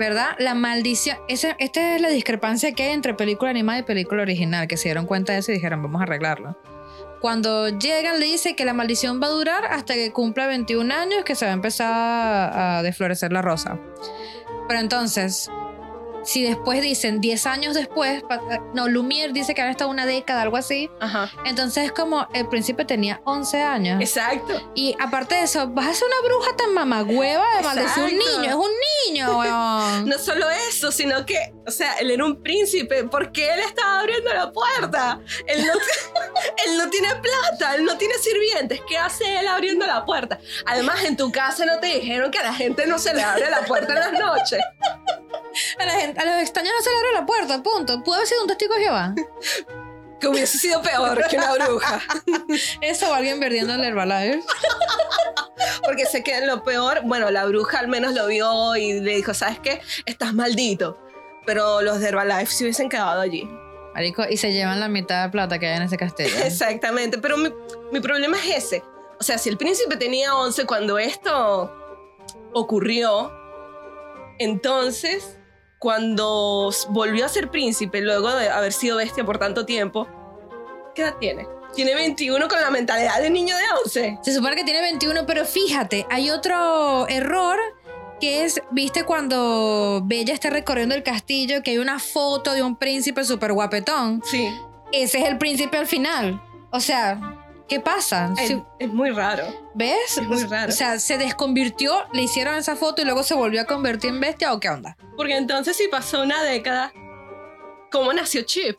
¿verdad? 0.00 0.34
La 0.38 0.54
maldición. 0.54 1.18
esta 1.28 1.94
es 1.94 2.00
la 2.00 2.08
discrepancia 2.08 2.72
que 2.72 2.84
hay 2.84 2.92
entre 2.92 3.12
película 3.12 3.50
animada 3.50 3.80
y 3.80 3.82
película 3.82 4.22
original, 4.22 4.66
que 4.66 4.78
se 4.78 4.84
dieron 4.88 5.04
cuenta 5.04 5.34
de 5.34 5.40
eso 5.40 5.52
y 5.52 5.56
dijeron, 5.56 5.82
vamos 5.82 6.00
a 6.00 6.04
arreglarlo. 6.04 6.56
Cuando 7.20 7.68
llegan, 7.68 8.18
le 8.18 8.24
dice 8.24 8.56
que 8.56 8.64
la 8.64 8.72
maldición 8.72 9.20
va 9.22 9.26
a 9.26 9.30
durar 9.30 9.66
hasta 9.66 9.92
que 9.92 10.10
cumpla 10.10 10.46
21 10.46 10.94
años, 10.94 11.22
que 11.22 11.34
se 11.34 11.44
va 11.44 11.50
a 11.50 11.54
empezar 11.54 11.92
a 11.92 12.82
desflorecer 12.82 13.30
la 13.30 13.42
rosa. 13.42 13.78
Pero 14.68 14.80
entonces, 14.80 15.50
si 16.24 16.42
después 16.42 16.80
dicen 16.82 17.20
10 17.20 17.46
años 17.46 17.74
después, 17.74 18.22
pa- 18.22 18.40
no, 18.74 18.88
Lumière 18.88 19.32
dice 19.32 19.54
que 19.54 19.62
han 19.62 19.70
estado 19.70 19.90
una 19.90 20.06
década, 20.06 20.42
algo 20.42 20.56
así. 20.56 20.90
Ajá. 21.00 21.30
Entonces 21.44 21.84
es 21.86 21.92
como 21.92 22.26
el 22.34 22.48
príncipe 22.48 22.84
tenía 22.84 23.20
11 23.24 23.62
años. 23.62 24.00
Exacto. 24.00 24.60
Y 24.74 24.94
aparte 25.00 25.34
de 25.36 25.42
eso, 25.42 25.68
vas 25.68 25.86
a 25.88 25.94
ser 25.94 26.06
una 26.08 26.28
bruja 26.28 26.56
tan 26.56 26.74
mamagüeva 26.74 27.44
de 27.56 27.62
maldecir 27.62 28.02
un 28.04 28.10
Exacto. 28.10 28.38
niño. 28.40 28.50
Es 28.50 28.54
un 28.56 28.70
niño, 29.08 29.38
weón. 29.38 30.08
No 30.08 30.18
solo 30.18 30.48
eso, 30.68 30.92
sino 30.92 31.24
que, 31.26 31.54
o 31.66 31.70
sea, 31.70 31.94
él 31.94 32.10
era 32.10 32.24
un 32.24 32.42
príncipe 32.42 33.04
porque 33.04 33.52
él 33.54 33.60
estaba 33.60 34.00
abriendo 34.00 34.32
la 34.32 34.52
puerta. 34.52 35.20
Él 35.46 35.66
no, 35.66 35.72
él 36.66 36.78
no 36.78 36.90
tiene 36.90 37.08
plata, 37.16 37.74
él 37.74 37.84
no 37.84 37.96
tiene 37.96 38.14
sirvientes. 38.14 38.80
¿Qué 38.88 38.98
hace 38.98 39.24
él 39.40 39.48
abriendo 39.48 39.86
la 39.86 40.04
puerta? 40.04 40.38
Además, 40.66 41.04
en 41.04 41.16
tu 41.16 41.30
casa 41.32 41.64
no 41.64 41.78
te 41.80 41.86
dijeron 41.86 42.30
que 42.30 42.38
a 42.38 42.42
la 42.44 42.54
gente 42.54 42.86
no 42.86 42.98
se 42.98 43.14
le 43.14 43.22
abre 43.22 43.50
la 43.50 43.62
puerta 43.62 43.92
en 43.94 43.98
las 44.00 44.12
noches. 44.12 44.60
A, 45.80 45.86
la 45.86 45.92
gente- 45.92 46.20
a 46.20 46.24
los 46.24 46.42
extraños 46.42 46.72
no 46.76 46.82
se 46.82 46.90
le 46.90 46.96
abre 46.96 47.12
la 47.14 47.26
puerta, 47.26 47.62
punto. 47.62 48.02
¿Pudo 48.02 48.16
haber 48.16 48.26
sido 48.26 48.42
un 48.42 48.48
testigo 48.48 48.74
de 48.74 48.80
Jehová? 48.82 49.14
Que 50.20 50.28
hubiese 50.28 50.58
sido 50.58 50.82
peor 50.82 51.26
que 51.28 51.36
una 51.38 51.54
bruja. 51.54 52.00
Eso 52.82 53.10
o 53.10 53.14
alguien 53.14 53.40
perdiendo 53.40 53.72
el 53.74 53.82
Herbalife. 53.84 54.42
Porque 55.84 56.04
sé 56.06 56.22
que 56.22 56.40
lo 56.44 56.62
peor, 56.62 57.00
bueno, 57.04 57.30
la 57.30 57.46
bruja 57.46 57.78
al 57.78 57.88
menos 57.88 58.12
lo 58.14 58.26
vio 58.26 58.76
y 58.76 59.00
le 59.00 59.16
dijo, 59.16 59.32
¿sabes 59.34 59.58
qué? 59.60 59.80
Estás 60.06 60.34
maldito. 60.34 60.98
Pero 61.46 61.80
los 61.80 62.00
de 62.00 62.08
Herbalife 62.08 62.52
se 62.52 62.64
hubiesen 62.64 62.88
quedado 62.90 63.20
allí. 63.20 63.48
Marico, 63.94 64.22
y 64.28 64.36
se 64.36 64.52
llevan 64.52 64.78
la 64.78 64.88
mitad 64.88 65.24
de 65.24 65.30
plata 65.30 65.58
que 65.58 65.66
hay 65.68 65.76
en 65.78 65.82
ese 65.82 65.96
castillo. 65.96 66.36
Exactamente, 66.44 67.16
pero 67.18 67.36
mi, 67.38 67.50
mi 67.92 68.00
problema 68.00 68.36
es 68.38 68.64
ese. 68.64 68.84
O 69.18 69.22
sea, 69.22 69.38
si 69.38 69.48
el 69.48 69.56
príncipe 69.56 69.96
tenía 69.96 70.34
11 70.34 70.64
cuando 70.66 70.98
esto 70.98 71.74
ocurrió, 72.52 73.32
entonces, 74.38 75.38
cuando 75.80 76.70
volvió 76.90 77.24
a 77.24 77.28
ser 77.28 77.50
príncipe, 77.50 78.02
luego 78.02 78.32
de 78.36 78.50
haber 78.50 78.72
sido 78.72 78.98
bestia 78.98 79.24
por 79.24 79.38
tanto 79.38 79.64
tiempo, 79.64 80.06
¿qué 80.94 81.02
edad 81.02 81.16
tiene? 81.18 81.48
Tiene 81.74 81.94
21 81.94 82.48
con 82.48 82.60
la 82.60 82.70
mentalidad 82.70 83.18
de 83.20 83.30
niño 83.30 83.56
de 83.56 83.62
11. 83.84 84.18
Se 84.22 84.34
supone 84.34 84.56
que 84.56 84.64
tiene 84.64 84.82
21, 84.82 85.24
pero 85.24 85.46
fíjate, 85.46 86.06
hay 86.10 86.28
otro 86.30 87.08
error 87.08 87.58
que 88.20 88.44
es, 88.44 88.60
viste, 88.70 89.04
cuando 89.04 90.02
Bella 90.04 90.34
está 90.34 90.50
recorriendo 90.50 90.94
el 90.94 91.02
castillo, 91.02 91.62
que 91.62 91.70
hay 91.70 91.78
una 91.78 91.98
foto 91.98 92.52
de 92.52 92.62
un 92.62 92.76
príncipe 92.76 93.24
súper 93.24 93.54
guapetón. 93.54 94.22
Sí, 94.22 94.48
Ese 94.92 95.20
es 95.20 95.28
el 95.28 95.38
príncipe 95.38 95.78
al 95.78 95.86
final. 95.86 96.42
O 96.72 96.80
sea, 96.80 97.39
¿qué 97.70 97.80
pasa? 97.80 98.34
es, 98.38 98.48
Si- 98.48 98.62
es 98.80 98.88
muy 98.92 99.10
raro. 99.10 99.44
¿Ves? 99.74 100.18
Es 100.18 100.24
muy 100.26 100.44
raro. 100.44 100.68
O 100.70 100.74
sea, 100.74 100.98
se 101.00 101.16
desconvirtió, 101.16 102.04
le 102.12 102.22
hicieron 102.22 102.56
esa 102.56 102.76
foto 102.76 103.00
y 103.00 103.04
luego 103.06 103.22
se 103.22 103.34
volvió 103.34 103.62
a 103.62 103.64
convertir 103.64 104.10
en 104.10 104.20
bestia 104.20 104.52
o 104.52 104.60
qué 104.60 104.68
onda. 104.68 104.96
Porque 105.16 105.36
entonces 105.36 105.76
si 105.76 105.88
pasó 105.88 106.20
una 106.22 106.42
década, 106.42 106.92
¿cómo 107.90 108.12
nació 108.12 108.42
Chip? 108.42 108.76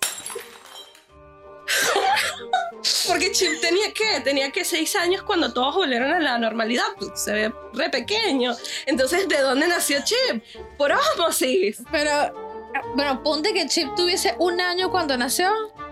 Porque 3.07 3.31
Chip 3.31 3.62
tenía 3.62 3.93
que, 3.93 4.19
tenía 4.24 4.51
que 4.51 4.65
seis 4.65 4.95
años 4.95 5.24
cuando 5.24 5.53
todos 5.53 5.75
volvieron 5.75 6.12
a 6.12 6.19
la 6.19 6.38
normalidad, 6.38 6.83
pues, 6.98 7.12
se 7.15 7.31
ve 7.31 7.53
re 7.74 7.89
pequeño. 7.89 8.53
Entonces, 8.88 9.27
¿de 9.29 9.39
dónde 9.39 9.67
nació 9.67 10.00
Chip? 10.03 10.43
Por 10.77 10.91
osmosis. 10.91 11.81
Pero, 11.91 12.12
bueno, 12.95 13.21
ponte 13.24 13.53
que 13.53 13.67
Chip 13.67 13.93
tuviese 13.95 14.36
un 14.39 14.60
año 14.60 14.91
cuando 14.91 15.15
nació. 15.17 15.50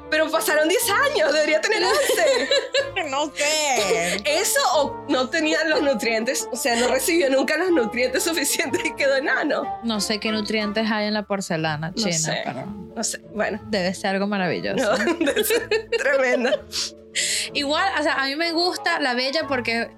Pero 0.09 0.29
pasaron 0.31 0.67
10 0.67 0.81
años, 0.89 1.33
debería 1.33 1.61
tener 1.61 1.83
11. 1.83 2.49
No 3.09 3.31
sé. 3.35 4.21
Eso 4.25 4.59
o 4.75 5.05
no 5.07 5.29
tenía 5.29 5.63
los 5.65 5.81
nutrientes, 5.81 6.47
o 6.51 6.55
sea, 6.55 6.75
no 6.75 6.87
recibió 6.89 7.29
nunca 7.29 7.57
los 7.57 7.71
nutrientes 7.71 8.23
suficientes 8.23 8.83
y 8.85 8.93
quedó 8.93 9.15
enano. 9.15 9.79
No 9.83 9.99
sé 10.01 10.19
qué 10.19 10.31
nutrientes 10.31 10.89
hay 10.91 11.07
en 11.07 11.13
la 11.13 11.23
porcelana 11.23 11.89
No 11.89 11.95
china, 11.95 12.11
sé. 12.17 12.41
pero 12.43 12.65
No 12.65 13.03
sé, 13.03 13.19
bueno. 13.33 13.59
debe 13.67 13.93
ser 13.93 14.11
algo 14.15 14.27
maravilloso. 14.27 14.97
No, 14.97 15.31
tremendo. 15.97 16.49
Igual, 17.53 17.87
o 17.99 18.03
sea, 18.03 18.13
a 18.21 18.25
mí 18.27 18.35
me 18.35 18.51
gusta 18.51 18.99
la 18.99 19.13
Bella 19.13 19.41
porque 19.47 19.89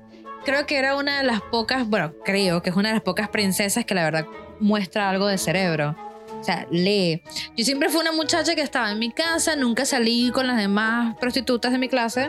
creo 0.46 0.66
que 0.66 0.78
era 0.78 0.96
una 0.96 1.18
de 1.18 1.24
las 1.24 1.42
pocas, 1.42 1.88
bueno, 1.88 2.14
creo 2.24 2.62
que 2.62 2.70
es 2.70 2.76
una 2.76 2.90
de 2.90 2.96
las 2.96 3.04
pocas 3.04 3.30
princesas 3.30 3.84
que 3.86 3.94
la 3.96 4.04
verdad 4.04 4.26
muestra 4.60 5.10
algo 5.10 5.28
de 5.28 5.38
cerebro. 5.38 5.96
O 6.42 6.44
sea, 6.44 6.66
lee. 6.72 7.22
Yo 7.56 7.64
siempre 7.64 7.90
fui 7.90 8.02
una 8.02 8.12
muchacha 8.12 8.56
que 8.56 8.62
estaba 8.62 8.92
en 8.92 8.98
mi 8.98 9.12
casa, 9.12 9.56
nunca 9.56 9.86
salí 9.86 10.32
con 10.32 10.48
las 10.48 10.58
demás 10.58 11.16
prostitutas 11.20 11.72
de 11.72 11.78
mi 11.78 11.88
clase 11.88 12.28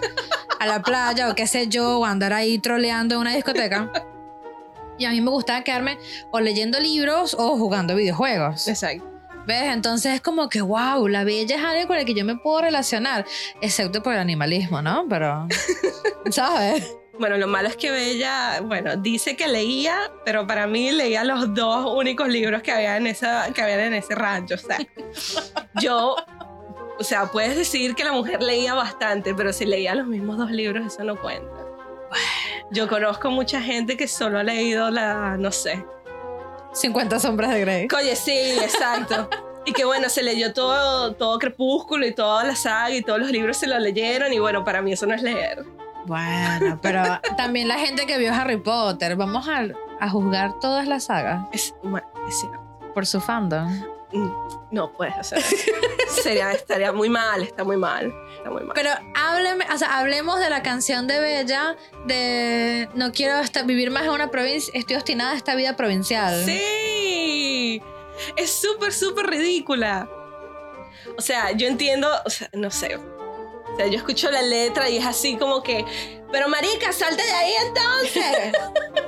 a 0.60 0.66
la 0.66 0.82
playa 0.82 1.30
o 1.30 1.34
qué 1.34 1.46
sé 1.46 1.68
yo, 1.68 2.00
o 2.00 2.04
andar 2.04 2.34
ahí 2.34 2.58
troleando 2.58 3.14
en 3.14 3.22
una 3.22 3.34
discoteca. 3.34 3.90
Y 4.98 5.06
a 5.06 5.10
mí 5.10 5.22
me 5.22 5.30
gustaba 5.30 5.64
quedarme 5.64 5.98
o 6.30 6.40
leyendo 6.40 6.78
libros 6.78 7.34
o 7.38 7.56
jugando 7.56 7.96
videojuegos. 7.96 8.68
Exacto. 8.68 9.10
¿Ves? 9.46 9.72
Entonces 9.72 10.14
es 10.14 10.20
como 10.20 10.48
que, 10.48 10.60
wow, 10.60 11.08
la 11.08 11.24
bella 11.24 11.56
es 11.56 11.64
alguien 11.64 11.88
con 11.88 11.96
el 11.96 12.04
que 12.04 12.14
yo 12.14 12.24
me 12.24 12.36
puedo 12.36 12.60
relacionar, 12.60 13.24
excepto 13.60 14.02
por 14.02 14.12
el 14.12 14.20
animalismo, 14.20 14.82
¿no? 14.82 15.06
Pero, 15.08 15.48
¿sabes? 16.30 16.86
Bueno, 17.18 17.36
lo 17.36 17.46
malo 17.46 17.68
es 17.68 17.76
que 17.76 17.90
Bella, 17.90 18.60
bueno, 18.62 18.96
dice 18.96 19.36
que 19.36 19.46
leía, 19.46 20.10
pero 20.24 20.46
para 20.46 20.66
mí 20.66 20.90
leía 20.92 21.24
los 21.24 21.54
dos 21.54 21.92
únicos 21.94 22.28
libros 22.28 22.62
que 22.62 22.72
había 22.72 22.96
en, 22.96 23.06
esa, 23.06 23.52
que 23.52 23.60
habían 23.62 23.80
en 23.80 23.94
ese 23.94 24.14
rancho. 24.14 24.54
O 24.54 24.58
sea, 24.58 24.78
yo, 25.80 26.16
o 26.98 27.04
sea, 27.04 27.26
puedes 27.26 27.56
decir 27.56 27.94
que 27.94 28.04
la 28.04 28.12
mujer 28.12 28.42
leía 28.42 28.74
bastante, 28.74 29.34
pero 29.34 29.52
si 29.52 29.66
leía 29.66 29.94
los 29.94 30.06
mismos 30.06 30.38
dos 30.38 30.50
libros, 30.50 30.86
eso 30.86 31.04
no 31.04 31.20
cuenta. 31.20 31.52
Yo 32.70 32.88
conozco 32.88 33.30
mucha 33.30 33.60
gente 33.60 33.96
que 33.98 34.08
solo 34.08 34.38
ha 34.38 34.42
leído 34.42 34.90
la, 34.90 35.36
no 35.36 35.52
sé. 35.52 35.84
50 36.72 37.20
sombras 37.20 37.52
de 37.52 37.60
Grey. 37.60 37.88
Oye, 37.94 38.16
sí, 38.16 38.32
exacto. 38.32 39.28
Y 39.66 39.72
que 39.72 39.84
bueno, 39.84 40.08
se 40.08 40.22
leyó 40.22 40.52
todo, 40.54 41.12
todo 41.14 41.38
Crepúsculo 41.38 42.06
y 42.06 42.14
toda 42.14 42.44
la 42.44 42.56
saga 42.56 42.90
y 42.90 43.02
todos 43.02 43.20
los 43.20 43.30
libros 43.30 43.58
se 43.58 43.66
lo 43.66 43.78
leyeron 43.78 44.32
y 44.32 44.38
bueno, 44.38 44.64
para 44.64 44.80
mí 44.80 44.92
eso 44.92 45.06
no 45.06 45.14
es 45.14 45.22
leer. 45.22 45.64
Bueno, 46.06 46.78
pero 46.82 47.02
también 47.36 47.68
la 47.68 47.78
gente 47.78 48.06
que 48.06 48.18
vio 48.18 48.32
Harry 48.32 48.56
Potter, 48.58 49.16
vamos 49.16 49.48
a, 49.48 49.64
a 50.00 50.08
juzgar 50.10 50.58
todas 50.60 50.86
las 50.88 51.04
sagas 51.04 51.46
Es, 51.52 51.74
bueno, 51.82 52.06
es 52.28 52.40
cierto. 52.40 52.60
por 52.94 53.06
su 53.06 53.20
fandom. 53.20 53.70
Mm, 54.12 54.30
No 54.72 54.92
puedes 54.92 55.16
hacer 55.16 55.38
eso. 55.38 55.56
Sería, 56.22 56.52
estaría 56.52 56.92
muy 56.92 57.08
mal, 57.08 57.42
está 57.42 57.64
muy 57.64 57.76
mal. 57.78 58.12
Está 58.36 58.50
muy 58.50 58.62
mal. 58.62 58.72
Pero 58.74 58.90
hábleme, 59.14 59.64
o 59.72 59.78
sea, 59.78 59.98
hablemos 59.98 60.38
de 60.40 60.50
la 60.50 60.62
canción 60.62 61.06
de 61.06 61.18
Bella 61.18 61.76
de 62.06 62.88
no 62.94 63.12
quiero 63.12 63.36
vivir 63.64 63.90
más 63.90 64.02
en 64.04 64.10
una 64.10 64.30
provincia, 64.30 64.70
estoy 64.74 64.96
obstinada 64.96 65.30
a 65.32 65.36
esta 65.36 65.54
vida 65.54 65.76
provincial. 65.76 66.44
Sí, 66.44 67.80
es 68.36 68.50
súper, 68.50 68.92
súper 68.92 69.26
ridícula. 69.28 70.08
O 71.16 71.20
sea, 71.22 71.52
yo 71.52 71.66
entiendo, 71.66 72.08
o 72.24 72.30
sea, 72.30 72.48
no 72.52 72.70
sé. 72.70 72.98
Yo 73.86 73.98
escucho 73.98 74.30
la 74.30 74.42
letra 74.42 74.88
y 74.88 74.98
es 74.98 75.06
así 75.06 75.36
como 75.36 75.62
que, 75.62 75.84
pero 76.30 76.48
marica, 76.48 76.92
salte 76.92 77.22
de 77.22 77.30
ahí 77.32 77.52
entonces. 77.66 78.52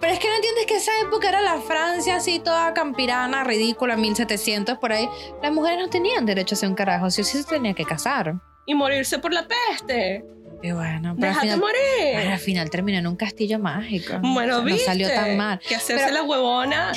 Pero 0.00 0.12
es 0.14 0.18
que 0.20 0.28
no 0.28 0.34
entiendes 0.36 0.64
que 0.66 0.76
esa 0.76 0.92
época 1.02 1.28
era 1.28 1.42
la 1.42 1.60
Francia 1.60 2.16
así 2.16 2.38
toda 2.38 2.72
campirana, 2.72 3.44
ridícula, 3.44 3.96
1700 3.96 4.78
por 4.78 4.92
ahí. 4.92 5.08
Las 5.42 5.52
mujeres 5.52 5.78
no 5.80 5.90
tenían 5.90 6.24
derecho 6.24 6.54
a 6.54 6.56
hacer 6.56 6.68
un 6.70 6.74
carajo, 6.74 7.10
sí 7.10 7.20
o 7.20 7.24
sí 7.24 7.36
se 7.36 7.44
tenía 7.44 7.74
que 7.74 7.84
casar. 7.84 8.34
y 8.64 8.74
morirse 8.74 9.18
por 9.18 9.32
la 9.34 9.46
peste. 9.46 10.24
Y 10.62 10.70
bueno, 10.72 11.14
pero 11.20 11.32
al 11.32 11.40
final, 11.40 11.58
morir. 11.60 11.78
pero 12.14 12.30
al 12.30 12.38
final 12.38 12.70
terminó 12.70 12.98
en 12.98 13.06
un 13.08 13.16
castillo 13.16 13.58
mágico. 13.58 14.14
Bueno, 14.22 14.54
O 14.54 14.56
sea, 14.58 14.64
viste 14.64 14.80
no 14.82 14.86
salió 14.86 15.08
tan 15.08 15.36
mal. 15.36 15.58
que 15.58 15.74
hacerse 15.74 16.04
Pero- 16.04 16.14
la 16.16 16.22
huevona 16.22 16.92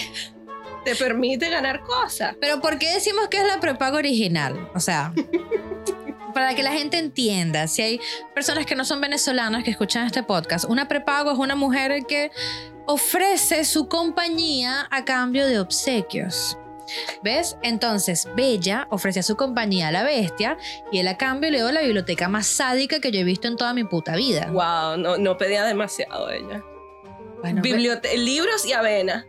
te 0.85 0.95
permite 0.95 1.50
ganar 1.50 1.81
cosas. 1.81 2.35
Pero 2.39 2.61
¿por 2.61 2.77
qué 2.79 2.93
decimos 2.93 3.27
que 3.27 3.38
es 3.38 3.45
la 3.47 3.59
prepago 3.59 3.97
original? 3.97 4.69
O 4.75 4.79
sea, 4.79 5.11
para 6.33 6.53
que 6.55 6.63
la 6.63 6.71
gente 6.71 6.97
entienda, 6.97 7.67
si 7.67 7.81
hay 7.81 8.00
personas 8.33 8.65
que 8.65 8.75
no 8.75 8.85
son 8.85 9.01
venezolanas 9.01 9.63
que 9.63 9.71
escuchan 9.71 10.05
este 10.05 10.23
podcast, 10.23 10.65
una 10.65 10.88
prepago 10.88 11.31
es 11.31 11.38
una 11.38 11.55
mujer 11.55 12.05
que 12.07 12.31
ofrece 12.88 13.63
su 13.65 13.88
compañía 13.88 14.88
a 14.91 15.05
cambio 15.05 15.45
de 15.47 15.59
obsequios. 15.59 16.57
¿Ves? 17.23 17.55
Entonces, 17.61 18.27
Bella 18.35 18.88
ofrece 18.89 19.23
su 19.23 19.38
compañía 19.38 19.88
a 19.88 19.91
la 19.91 20.03
bestia 20.03 20.57
y 20.91 21.00
él 21.00 21.07
a 21.07 21.15
cambio 21.17 21.50
le 21.50 21.59
dio 21.59 21.71
la 21.71 21.81
biblioteca 21.81 22.27
más 22.27 22.47
sádica 22.47 23.00
que 23.00 23.11
yo 23.11 23.19
he 23.21 23.23
visto 23.23 23.47
en 23.47 23.55
toda 23.55 23.73
mi 23.73 23.85
puta 23.85 24.15
vida. 24.17 24.47
Wow, 24.51 24.97
no, 24.97 25.17
no 25.17 25.38
pedía 25.38 25.63
demasiado 25.63 26.29
ella. 26.29 26.61
Bueno, 27.41 27.61
Bibliote- 27.61 28.17
libros 28.17 28.65
y 28.65 28.73
avena. 28.73 29.25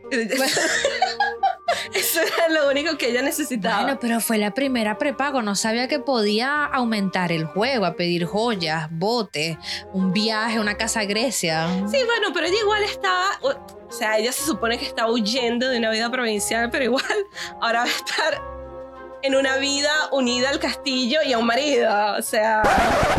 Eso 1.94 2.20
era 2.20 2.48
lo 2.48 2.70
único 2.70 2.96
que 2.96 3.10
ella 3.10 3.22
necesitaba. 3.22 3.82
Bueno, 3.82 3.98
pero 4.00 4.20
fue 4.20 4.38
la 4.38 4.54
primera 4.54 4.98
prepago. 4.98 5.42
No 5.42 5.54
sabía 5.54 5.88
que 5.88 5.98
podía 5.98 6.64
aumentar 6.64 7.32
el 7.32 7.44
juego, 7.44 7.84
a 7.84 7.94
pedir 7.94 8.24
joyas, 8.24 8.88
botes, 8.90 9.56
un 9.92 10.12
viaje, 10.12 10.58
una 10.58 10.76
casa 10.76 11.00
a 11.00 11.04
Grecia. 11.04 11.68
Sí, 11.90 11.98
bueno, 12.04 12.28
pero 12.32 12.46
ella 12.46 12.58
igual 12.60 12.82
estaba, 12.82 13.38
o 13.42 13.92
sea, 13.92 14.18
ella 14.18 14.32
se 14.32 14.44
supone 14.44 14.78
que 14.78 14.86
está 14.86 15.10
huyendo 15.10 15.68
de 15.68 15.78
una 15.78 15.90
vida 15.90 16.10
provincial, 16.10 16.70
pero 16.70 16.84
igual 16.84 17.04
ahora 17.60 17.80
va 17.80 17.84
a 17.84 17.88
estar 17.88 18.42
en 19.22 19.36
una 19.36 19.56
vida 19.58 19.92
unida 20.12 20.50
al 20.50 20.58
castillo 20.58 21.20
y 21.24 21.32
a 21.32 21.38
un 21.38 21.46
marido. 21.46 21.90
O 22.18 22.22
sea, 22.22 22.62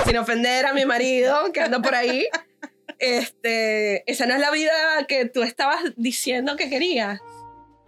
sin 0.06 0.18
ofender 0.18 0.66
a 0.66 0.74
mi 0.74 0.86
marido 0.86 1.52
que 1.54 1.62
anda 1.62 1.82
por 1.82 1.96
ahí. 1.96 2.28
Este, 3.00 4.10
esa 4.10 4.26
no 4.28 4.36
es 4.36 4.40
la 4.40 4.50
vida 4.52 4.72
que 5.10 5.26
tú 5.26 5.44
estabas 5.44 5.82
diciendo 5.98 6.56
que 6.56 6.70
querías 6.70 7.20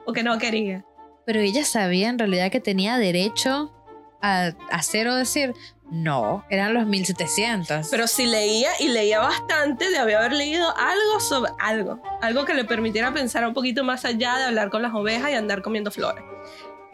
o 0.06 0.14
que 0.14 0.24
no 0.24 0.38
querías. 0.38 0.84
Pero 1.26 1.40
ella 1.40 1.66
sabía 1.66 2.10
en 2.10 2.20
realidad 2.20 2.52
que 2.52 2.60
tenía 2.60 2.98
derecho 2.98 3.74
a 4.22 4.54
hacer 4.72 5.08
o 5.08 5.16
decir, 5.16 5.54
no, 5.92 6.44
eran 6.50 6.74
los 6.74 6.88
1700. 6.88 7.88
Pero 7.90 8.08
si 8.08 8.26
leía 8.26 8.70
y 8.80 8.88
leía 8.88 9.20
bastante, 9.20 9.90
debía 9.90 10.18
haber 10.18 10.34
leído 10.34 10.76
algo 10.76 11.20
sobre 11.20 11.52
algo, 11.60 12.02
algo 12.22 12.46
que 12.46 12.54
le 12.54 12.66
permitiera 12.66 13.14
pensar 13.14 13.46
un 13.48 13.54
poquito 13.54 13.84
más 13.84 14.04
allá 14.06 14.38
de 14.38 14.44
hablar 14.46 14.70
con 14.70 14.82
las 14.82 14.94
ovejas 14.94 15.32
y 15.32 15.36
andar 15.36 15.62
comiendo 15.62 15.92
flores. 15.92 16.24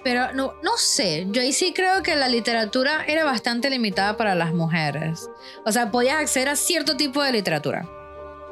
Pero 0.03 0.33
no, 0.33 0.55
no 0.63 0.77
sé, 0.77 1.27
yo 1.29 1.41
ahí 1.41 1.53
sí 1.53 1.73
creo 1.73 2.01
que 2.01 2.15
la 2.15 2.27
literatura 2.27 3.05
era 3.05 3.23
bastante 3.23 3.69
limitada 3.69 4.17
para 4.17 4.35
las 4.35 4.51
mujeres. 4.51 5.29
O 5.65 5.71
sea, 5.71 5.91
podías 5.91 6.19
acceder 6.19 6.49
a 6.49 6.55
cierto 6.55 6.97
tipo 6.97 7.21
de 7.21 7.31
literatura. 7.31 7.87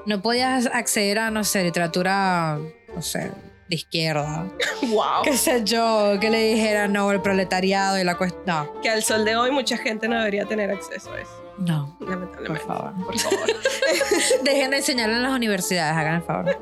No 0.06 0.22
podías 0.22 0.68
acceder 0.68 1.20
a, 1.20 1.32
no 1.32 1.44
sé, 1.44 1.64
literatura, 1.64 2.60
no 2.96 3.02
sé, 3.02 3.32
de 3.70 3.76
izquierda. 3.76 4.48
Wow. 4.82 5.24
qué 5.24 5.38
sé 5.38 5.64
yo, 5.66 6.18
que 6.20 6.30
le 6.30 6.42
dijera 6.54 6.88
no, 6.88 7.12
el 7.12 7.22
proletariado 7.22 8.00
y 8.00 8.04
la 8.04 8.18
cuestión. 8.18 8.44
No, 8.46 8.82
Que 8.82 8.90
al 8.90 9.04
sol 9.04 9.24
de 9.26 9.36
hoy 9.36 9.52
mucha 9.52 9.78
gente 9.78 10.08
no 10.08 10.18
debería 10.18 10.46
tener 10.46 10.72
acceso 10.72 11.12
a 11.14 11.20
eso, 11.22 11.54
no, 11.60 11.96
por 12.00 12.10
lamentablemente. 12.10 12.66
favor. 12.66 12.94
Por 13.06 13.20
favor. 13.20 13.40
Dejen 14.44 14.72
de 14.72 14.78
enseñarlo 14.78 15.16
en 15.18 15.24
las 15.24 15.34
universidades, 15.34 15.96
hagan 15.96 16.16
el 16.16 16.24
favor. 16.24 16.58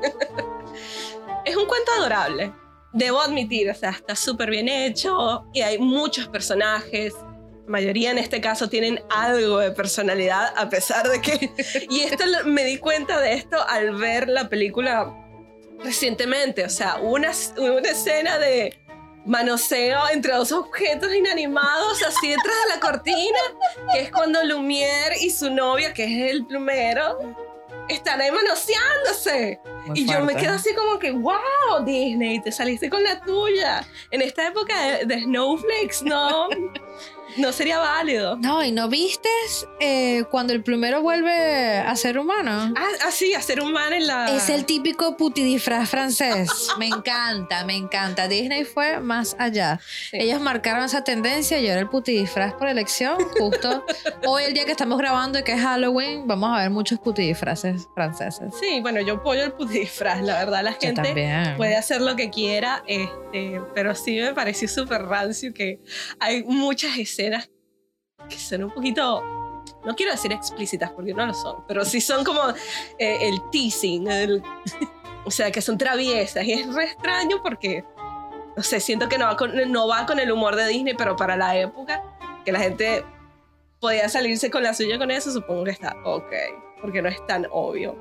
es 1.44 1.56
un 1.56 1.66
cuento 1.66 1.90
adorable. 1.98 2.52
Debo 2.92 3.20
admitir, 3.20 3.70
o 3.70 3.74
sea, 3.74 3.90
está 3.90 4.14
súper 4.16 4.50
bien 4.50 4.68
hecho 4.68 5.46
y 5.54 5.60
hay 5.62 5.78
muchos 5.78 6.28
personajes. 6.28 7.14
La 7.66 7.70
mayoría 7.72 8.10
en 8.10 8.18
este 8.18 8.40
caso 8.40 8.68
tienen 8.68 9.00
algo 9.10 9.58
de 9.58 9.70
personalidad, 9.70 10.52
a 10.56 10.68
pesar 10.68 11.06
de 11.08 11.20
que... 11.20 11.50
Y 11.90 12.00
esto 12.00 12.24
me 12.46 12.64
di 12.64 12.78
cuenta 12.78 13.20
de 13.20 13.34
esto 13.34 13.56
al 13.68 13.94
ver 13.96 14.28
la 14.28 14.48
película 14.48 15.14
recientemente. 15.82 16.64
O 16.64 16.70
sea, 16.70 16.96
una, 16.96 17.32
una 17.56 17.88
escena 17.88 18.38
de 18.38 18.78
manoseo 19.26 20.00
entre 20.12 20.32
dos 20.34 20.52
objetos 20.52 21.14
inanimados 21.14 22.02
así 22.02 22.28
detrás 22.28 22.56
de 22.64 22.74
la 22.74 22.80
cortina, 22.80 23.38
que 23.92 24.00
es 24.00 24.10
cuando 24.10 24.42
Lumière 24.42 25.16
y 25.20 25.30
su 25.30 25.50
novia, 25.50 25.92
que 25.92 26.04
es 26.04 26.32
el 26.32 26.46
plumero, 26.46 27.18
están 27.88 28.20
ahí 28.20 28.30
manoseándose. 28.30 29.60
Muy 29.86 30.00
Y 30.00 30.06
yo 30.06 30.20
me 30.20 30.34
quedo 30.34 30.54
así 30.54 30.74
como 30.74 30.98
que, 30.98 31.10
wow, 31.10 31.84
Disney, 31.84 32.40
te 32.40 32.52
saliste 32.52 32.88
con 32.88 33.02
la 33.02 33.20
tuya. 33.20 33.86
En 34.10 34.22
esta 34.22 34.48
época 34.48 34.80
de, 34.80 35.06
de 35.06 35.22
Snowflakes, 35.22 36.02
no, 36.02 36.48
no 37.36 37.52
sería 37.52 37.78
válido. 37.78 38.36
No, 38.36 38.64
y 38.64 38.72
no 38.72 38.88
vistes 38.88 39.66
eh, 39.80 40.24
cuando 40.30 40.52
el 40.52 40.62
plumero 40.62 41.02
vuelve 41.02 41.78
a 41.78 41.94
ser 41.96 42.18
humano. 42.18 42.72
Ah, 42.76 42.86
ah, 43.04 43.10
sí, 43.10 43.34
hacer 43.34 43.60
un 43.60 43.72
man 43.72 43.92
en 43.92 44.06
la... 44.06 44.34
Es 44.34 44.48
el 44.48 44.64
típico 44.64 45.16
putidisfraz 45.16 45.90
francés. 45.90 46.48
Me 46.78 46.86
encanta, 46.86 47.64
me 47.64 47.76
encanta. 47.76 48.28
Disney 48.28 48.64
fue 48.64 49.00
más 49.00 49.36
allá. 49.38 49.80
Sí. 50.10 50.18
Ellos 50.20 50.40
marcaron 50.40 50.84
esa 50.84 51.04
tendencia 51.04 51.60
y 51.60 51.68
ahora 51.68 51.80
el 51.80 51.88
putidisfraz 51.88 52.54
por 52.54 52.68
elección. 52.68 53.16
Justo 53.38 53.84
hoy, 54.26 54.44
el 54.44 54.54
día 54.54 54.64
que 54.64 54.72
estamos 54.72 54.98
grabando, 54.98 55.42
que 55.44 55.52
es 55.52 55.60
Halloween, 55.60 56.26
vamos 56.26 56.56
a 56.56 56.62
ver 56.62 56.70
muchos 56.70 56.98
putidisfraces 56.98 57.88
franceses. 57.94 58.54
Sí, 58.60 58.80
bueno, 58.80 59.00
yo 59.00 59.14
apoyo 59.14 59.44
el 59.44 59.68
disfraz, 59.68 60.22
la 60.22 60.38
verdad, 60.38 60.62
la 60.62 60.72
Yo 60.72 60.78
gente 60.80 61.54
puede 61.56 61.76
hacer 61.76 62.00
lo 62.00 62.16
que 62.16 62.30
quiera, 62.30 62.82
este, 62.86 63.60
pero 63.74 63.94
sí 63.94 64.18
me 64.18 64.32
pareció 64.32 64.68
súper 64.68 65.02
rancio 65.02 65.52
que 65.52 65.80
hay 66.20 66.42
muchas 66.44 66.96
escenas 66.96 67.17
que 68.28 68.36
son 68.38 68.64
un 68.64 68.70
poquito, 68.70 69.22
no 69.84 69.94
quiero 69.96 70.12
decir 70.12 70.32
explícitas 70.32 70.90
porque 70.92 71.14
no 71.14 71.26
lo 71.26 71.34
son, 71.34 71.64
pero 71.66 71.84
sí 71.84 72.00
son 72.00 72.24
como 72.24 72.40
eh, 72.98 73.18
el 73.28 73.40
teasing, 73.50 74.08
el- 74.10 74.42
o 75.24 75.30
sea, 75.30 75.50
que 75.50 75.60
son 75.62 75.78
traviesas 75.78 76.44
y 76.44 76.52
es 76.52 76.74
re 76.74 76.84
extraño 76.84 77.42
porque, 77.42 77.84
no 78.56 78.62
sé, 78.62 78.80
siento 78.80 79.08
que 79.08 79.18
no 79.18 79.26
va, 79.26 79.36
con, 79.36 79.52
no 79.70 79.86
va 79.88 80.06
con 80.06 80.18
el 80.18 80.32
humor 80.32 80.56
de 80.56 80.66
Disney, 80.68 80.94
pero 80.94 81.16
para 81.16 81.36
la 81.36 81.56
época 81.56 82.02
que 82.44 82.52
la 82.52 82.60
gente 82.60 83.04
podía 83.80 84.08
salirse 84.08 84.50
con 84.50 84.62
la 84.62 84.74
suya 84.74 84.98
con 84.98 85.10
eso, 85.10 85.30
supongo 85.30 85.64
que 85.64 85.70
está 85.70 85.94
ok, 86.04 86.32
porque 86.80 87.00
no 87.02 87.08
es 87.08 87.24
tan 87.26 87.46
obvio. 87.52 87.96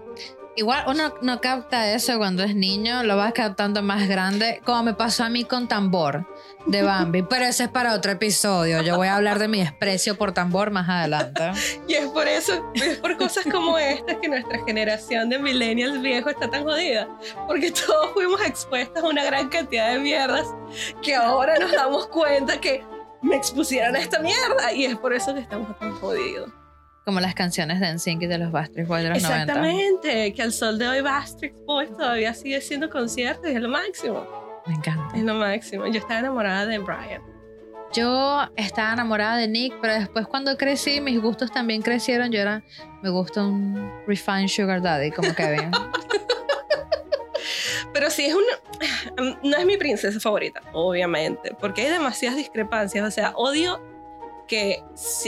Igual 0.58 0.86
uno 0.88 1.14
no 1.22 1.40
capta 1.40 1.94
eso 1.94 2.18
cuando 2.18 2.44
es 2.44 2.56
niño, 2.56 3.04
lo 3.04 3.16
vas 3.16 3.32
captando 3.32 3.84
más 3.84 4.08
grande, 4.08 4.60
como 4.66 4.82
me 4.82 4.96
pasó 4.96 5.24
a 5.24 5.30
mí 5.30 5.44
con 5.44 5.68
Tambor 5.68 6.26
de 6.66 6.82
Bambi. 6.82 7.22
Pero 7.22 7.46
ese 7.46 7.66
es 7.66 7.70
para 7.70 7.94
otro 7.94 8.12
episodio. 8.12 8.82
Yo 8.82 8.98
voy 8.98 9.08
a 9.08 9.18
hablar 9.18 9.38
de 9.38 9.48
mi 9.48 9.60
desprecio 9.60 10.18
por 10.18 10.32
Tambor 10.32 10.72
más 10.72 10.90
adelante. 10.90 11.52
Y 11.88 11.94
es 11.94 12.08
por 12.08 12.28
eso, 12.28 12.72
es 12.74 12.98
por 12.98 13.16
cosas 13.18 13.46
como 13.46 13.78
estas 13.78 14.18
que 14.18 14.30
nuestra 14.30 14.58
generación 14.66 15.30
de 15.30 15.38
millennials 15.38 16.02
viejos 16.02 16.34
está 16.34 16.50
tan 16.50 16.64
jodida. 16.64 17.08
Porque 17.46 17.72
todos 17.72 18.14
fuimos 18.14 18.42
expuestos 18.42 19.04
a 19.04 19.08
una 19.08 19.24
gran 19.26 19.50
cantidad 19.50 19.92
de 19.92 20.00
mierdas 20.00 20.48
que 21.04 21.14
ahora 21.14 21.60
nos 21.60 21.72
damos 21.72 22.08
cuenta 22.08 22.60
que 22.60 22.84
me 23.22 23.36
expusieron 23.36 23.96
a 23.96 24.00
esta 24.00 24.20
mierda. 24.22 24.74
Y 24.74 24.86
es 24.86 24.98
por 24.98 25.14
eso 25.14 25.36
que 25.36 25.42
estamos 25.42 25.78
tan 25.78 25.94
jodidos. 25.98 26.50
Como 27.08 27.22
las 27.22 27.36
canciones 27.36 27.80
de 27.80 27.94
NSYNC 27.94 28.24
y 28.24 28.28
de 28.28 28.38
los 28.38 28.52
Backstreet 28.52 28.86
Boys 28.86 29.04
de 29.04 29.10
los 29.12 29.24
90. 29.24 29.44
Exactamente, 29.44 30.34
que 30.34 30.42
al 30.42 30.52
sol 30.52 30.78
de 30.78 30.90
hoy 30.90 31.00
Backstreet 31.00 31.56
Boys 31.66 31.90
todavía 31.90 32.34
sigue 32.34 32.60
siendo 32.60 32.90
conciertos 32.90 33.50
y 33.50 33.56
es 33.56 33.62
lo 33.62 33.70
máximo. 33.70 34.28
Me 34.66 34.74
encanta. 34.74 35.16
Es 35.16 35.24
lo 35.24 35.34
máximo. 35.36 35.88
Yo 35.88 36.00
estaba 36.00 36.20
enamorada 36.20 36.66
de 36.66 36.80
Brian. 36.80 37.22
Yo 37.94 38.42
estaba 38.58 38.92
enamorada 38.92 39.38
de 39.38 39.48
Nick, 39.48 39.76
pero 39.80 39.94
después 39.94 40.28
cuando 40.28 40.58
crecí, 40.58 41.00
mis 41.00 41.22
gustos 41.22 41.50
también 41.50 41.82
crecieron. 41.82 42.30
Yo 42.30 42.42
era, 42.42 42.62
me 43.02 43.10
gusta 43.10 43.42
un 43.42 43.90
refined 44.06 44.50
sugar 44.50 44.82
daddy 44.82 45.12
como 45.12 45.34
Kevin. 45.34 45.72
Pero 47.94 48.12
sí 48.12 48.26
es 48.26 48.36
una. 48.36 49.34
No 49.44 49.56
es 49.56 49.66
mi 49.66 49.78
princesa 49.78 50.20
favorita, 50.20 50.62
obviamente, 50.74 51.56
porque 51.58 51.84
hay 51.84 51.90
demasiadas 51.90 52.38
discrepancias. 52.38 53.08
O 53.08 53.12
sea, 53.12 53.32
odio 53.38 53.82
que 54.48 54.84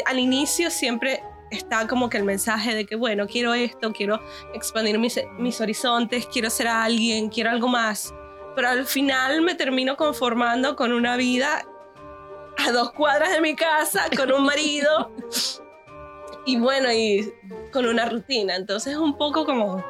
al 0.05 0.19
inicio 0.19 0.69
siempre 0.69 1.23
está 1.51 1.87
como 1.87 2.09
que 2.09 2.17
el 2.17 2.23
mensaje 2.23 2.75
de 2.75 2.85
que, 2.85 2.95
bueno, 2.95 3.27
quiero 3.27 3.53
esto, 3.53 3.91
quiero 3.93 4.19
expandir 4.53 4.99
mis, 4.99 5.19
mis 5.37 5.59
horizontes, 5.61 6.27
quiero 6.27 6.49
ser 6.49 6.67
alguien, 6.67 7.29
quiero 7.29 7.49
algo 7.49 7.67
más. 7.67 8.13
Pero 8.55 8.69
al 8.69 8.85
final 8.85 9.41
me 9.41 9.55
termino 9.55 9.95
conformando 9.95 10.75
con 10.75 10.91
una 10.91 11.15
vida 11.17 11.65
a 12.57 12.71
dos 12.71 12.91
cuadras 12.91 13.31
de 13.31 13.41
mi 13.41 13.55
casa, 13.55 14.05
con 14.15 14.31
un 14.31 14.43
marido 14.43 15.11
y 16.45 16.57
bueno, 16.57 16.91
y 16.91 17.31
con 17.71 17.85
una 17.85 18.05
rutina. 18.05 18.55
Entonces 18.55 18.93
es 18.93 18.99
un 18.99 19.17
poco 19.17 19.45
como. 19.45 19.83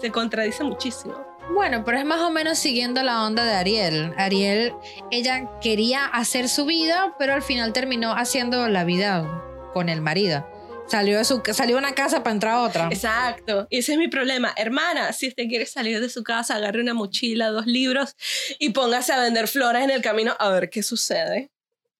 se 0.00 0.10
contradice 0.10 0.64
muchísimo. 0.64 1.14
Bueno, 1.52 1.84
pero 1.84 1.98
es 1.98 2.06
más 2.06 2.20
o 2.20 2.30
menos 2.30 2.58
siguiendo 2.58 3.02
la 3.02 3.24
onda 3.24 3.44
de 3.44 3.52
Ariel. 3.52 4.14
Ariel, 4.16 4.72
ella 5.10 5.50
quería 5.60 6.06
hacer 6.06 6.48
su 6.48 6.64
vida, 6.64 7.14
pero 7.18 7.34
al 7.34 7.42
final 7.42 7.72
terminó 7.72 8.12
haciendo 8.12 8.66
la 8.68 8.84
vida 8.84 9.42
con 9.74 9.90
el 9.90 10.00
marido. 10.00 10.46
Salió 10.86 11.18
de 11.18 11.24
su, 11.24 11.42
salió 11.52 11.78
una 11.78 11.94
casa 11.94 12.22
para 12.22 12.34
entrar 12.34 12.54
a 12.54 12.62
otra. 12.62 12.88
Exacto. 12.90 13.66
Y 13.70 13.78
ese 13.78 13.92
es 13.92 13.98
mi 13.98 14.08
problema. 14.08 14.52
Hermana, 14.56 15.12
si 15.12 15.28
usted 15.28 15.48
quiere 15.48 15.66
salir 15.66 16.00
de 16.00 16.08
su 16.08 16.22
casa, 16.22 16.56
agarre 16.56 16.80
una 16.80 16.94
mochila, 16.94 17.48
dos 17.48 17.66
libros 17.66 18.16
y 18.58 18.70
póngase 18.70 19.12
a 19.12 19.20
vender 19.20 19.48
flores 19.48 19.82
en 19.82 19.90
el 19.90 20.02
camino 20.02 20.36
a 20.38 20.50
ver 20.50 20.70
qué 20.70 20.82
sucede. 20.82 21.50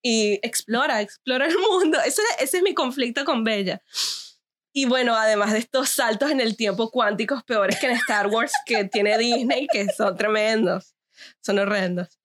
Y 0.03 0.38
explora, 0.42 1.01
explora 1.01 1.47
el 1.47 1.57
mundo. 1.59 1.99
Ese, 2.05 2.20
ese 2.38 2.59
es 2.59 2.62
mi 2.62 2.75
conflicto 2.75 3.25
con 3.25 3.42
Bella. 3.42 3.81
Y 4.77 4.87
bueno, 4.87 5.14
además 5.14 5.53
de 5.53 5.61
estos 5.61 5.88
saltos 5.88 6.31
en 6.31 6.40
el 6.40 6.57
tiempo 6.57 6.90
cuánticos 6.90 7.44
peores 7.44 7.79
que 7.79 7.87
en 7.87 7.92
Star 7.92 8.27
Wars 8.27 8.53
que 8.66 8.85
tiene 8.85 9.16
Disney, 9.16 9.68
que 9.73 9.87
son 9.97 10.16
tremendos, 10.16 10.94
son 11.40 11.61
horrendos. 11.61 12.18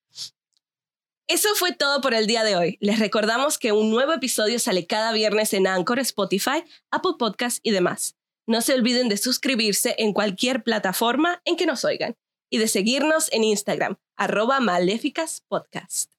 Eso 1.30 1.50
fue 1.54 1.74
todo 1.74 2.02
por 2.02 2.16
el 2.16 2.26
día 2.26 2.44
de 2.44 2.56
hoy. 2.56 2.80
Les 2.82 2.98
recordamos 2.98 3.60
que 3.60 3.72
un 3.72 3.92
nuevo 3.92 4.14
episodio 4.14 4.58
sale 4.58 4.88
cada 4.88 5.12
viernes 5.12 5.54
en 5.54 5.68
Anchor, 5.68 6.00
Spotify, 6.00 6.64
Apple 6.90 7.12
Podcasts 7.20 7.60
y 7.62 7.70
demás. 7.70 8.16
No 8.48 8.62
se 8.62 8.74
olviden 8.74 9.10
de 9.10 9.18
suscribirse 9.18 9.94
en 10.00 10.12
cualquier 10.12 10.64
plataforma 10.64 11.40
en 11.46 11.56
que 11.56 11.68
nos 11.68 11.86
oigan 11.86 12.16
y 12.50 12.58
de 12.58 12.68
seguirnos 12.68 13.32
en 13.32 13.44
Instagram, 13.44 13.98
arroba 14.18 14.60
maléficas 14.60 15.44
podcast. 15.48 16.12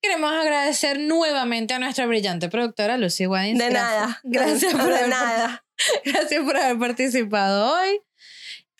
Queremos 0.00 0.30
agradecer 0.30 1.00
nuevamente 1.00 1.74
a 1.74 1.80
nuestra 1.80 2.06
brillante 2.06 2.48
productora 2.48 2.98
Lucy 2.98 3.26
Wines. 3.26 3.58
De 3.58 3.70
nada. 3.70 4.20
Gracias 4.22 4.72
por, 4.72 4.84
de 4.84 4.98
haber, 4.98 5.08
nada. 5.08 5.64
gracias 6.04 6.44
por 6.44 6.56
haber 6.56 6.78
participado 6.78 7.74
hoy. 7.74 8.02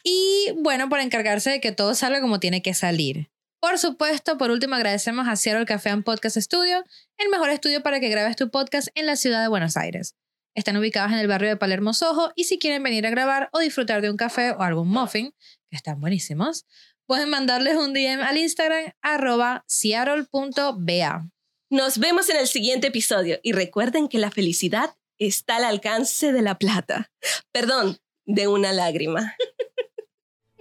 Y 0.05 0.53
bueno, 0.59 0.89
por 0.89 1.01
encargarse 1.01 1.51
de 1.51 1.61
que 1.61 1.73
todo 1.73 1.97
salga 1.97 2.21
como 2.21 2.39
tiene 2.39 2.63
que 2.63 2.75
salir. 2.75 3.29
Por 3.69 3.81
supuesto, 3.81 4.39
por 4.39 4.53
último, 4.53 4.77
agradecemos 4.77 5.27
a 5.27 5.35
Seattle 5.35 5.67
Café 5.67 5.91
and 5.91 6.05
Podcast 6.05 6.37
Studio, 6.37 6.85
el 7.19 7.29
mejor 7.31 7.51
estudio 7.51 7.83
para 7.83 7.99
que 7.99 8.09
grabes 8.09 8.37
tu 8.37 8.49
podcast 8.49 8.87
en 8.95 9.07
la 9.07 9.17
ciudad 9.17 9.43
de 9.43 9.49
Buenos 9.49 9.77
Aires. 9.77 10.15
Están 10.55 10.77
ubicados 10.77 11.11
en 11.11 11.19
el 11.19 11.27
barrio 11.27 11.49
de 11.49 11.57
Palermo 11.57 11.93
Soho 11.93 12.31
y 12.37 12.45
si 12.45 12.61
quieren 12.61 12.85
venir 12.85 13.05
a 13.09 13.11
grabar 13.11 13.49
o 13.53 13.59
disfrutar 13.59 14.03
de 14.03 14.11
un 14.11 14.17
café 14.17 14.53
o 14.53 14.63
algún 14.63 14.89
muffin, 14.89 15.35
que 15.69 15.77
están 15.77 16.01
buenísimos, 16.01 16.65
pueden 17.07 17.29
mandarles 17.29 17.75
un 17.75 17.93
DM 17.93 18.23
al 18.23 18.39
Instagram 18.39 18.93
arroba 19.03 19.65
seattle.ba. 19.67 21.29
Nos 21.69 21.99
vemos 21.99 22.29
en 22.29 22.37
el 22.37 22.47
siguiente 22.47 22.87
episodio 22.87 23.41
y 23.43 23.51
recuerden 23.51 24.07
que 24.07 24.19
la 24.19 24.31
felicidad 24.31 24.95
está 25.19 25.57
al 25.57 25.65
alcance 25.65 26.33
de 26.33 26.43
la 26.43 26.57
plata. 26.57 27.11
Perdón, 27.51 27.99
de 28.27 28.47
una 28.47 28.73
lágrima. 28.73 29.35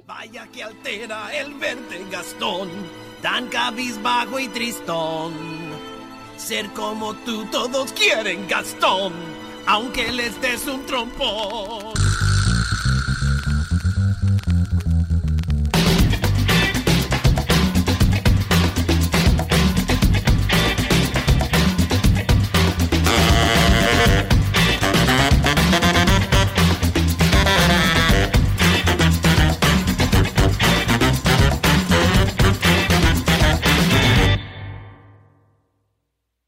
Vaya 0.08 0.46
que 0.52 0.62
altera 0.62 1.36
el 1.36 1.56
verte 1.56 2.06
Gastón, 2.12 2.70
tan 3.24 3.48
cabizbajo 3.48 4.38
y 4.38 4.48
tristón. 4.50 5.34
Ser 6.38 6.70
como 6.74 7.16
tú 7.26 7.44
todos 7.46 7.92
quieren 7.94 8.48
Gastón, 8.48 9.14
aunque 9.66 10.12
les 10.12 10.40
des 10.42 10.68
un 10.68 10.86
trompón. 10.86 12.05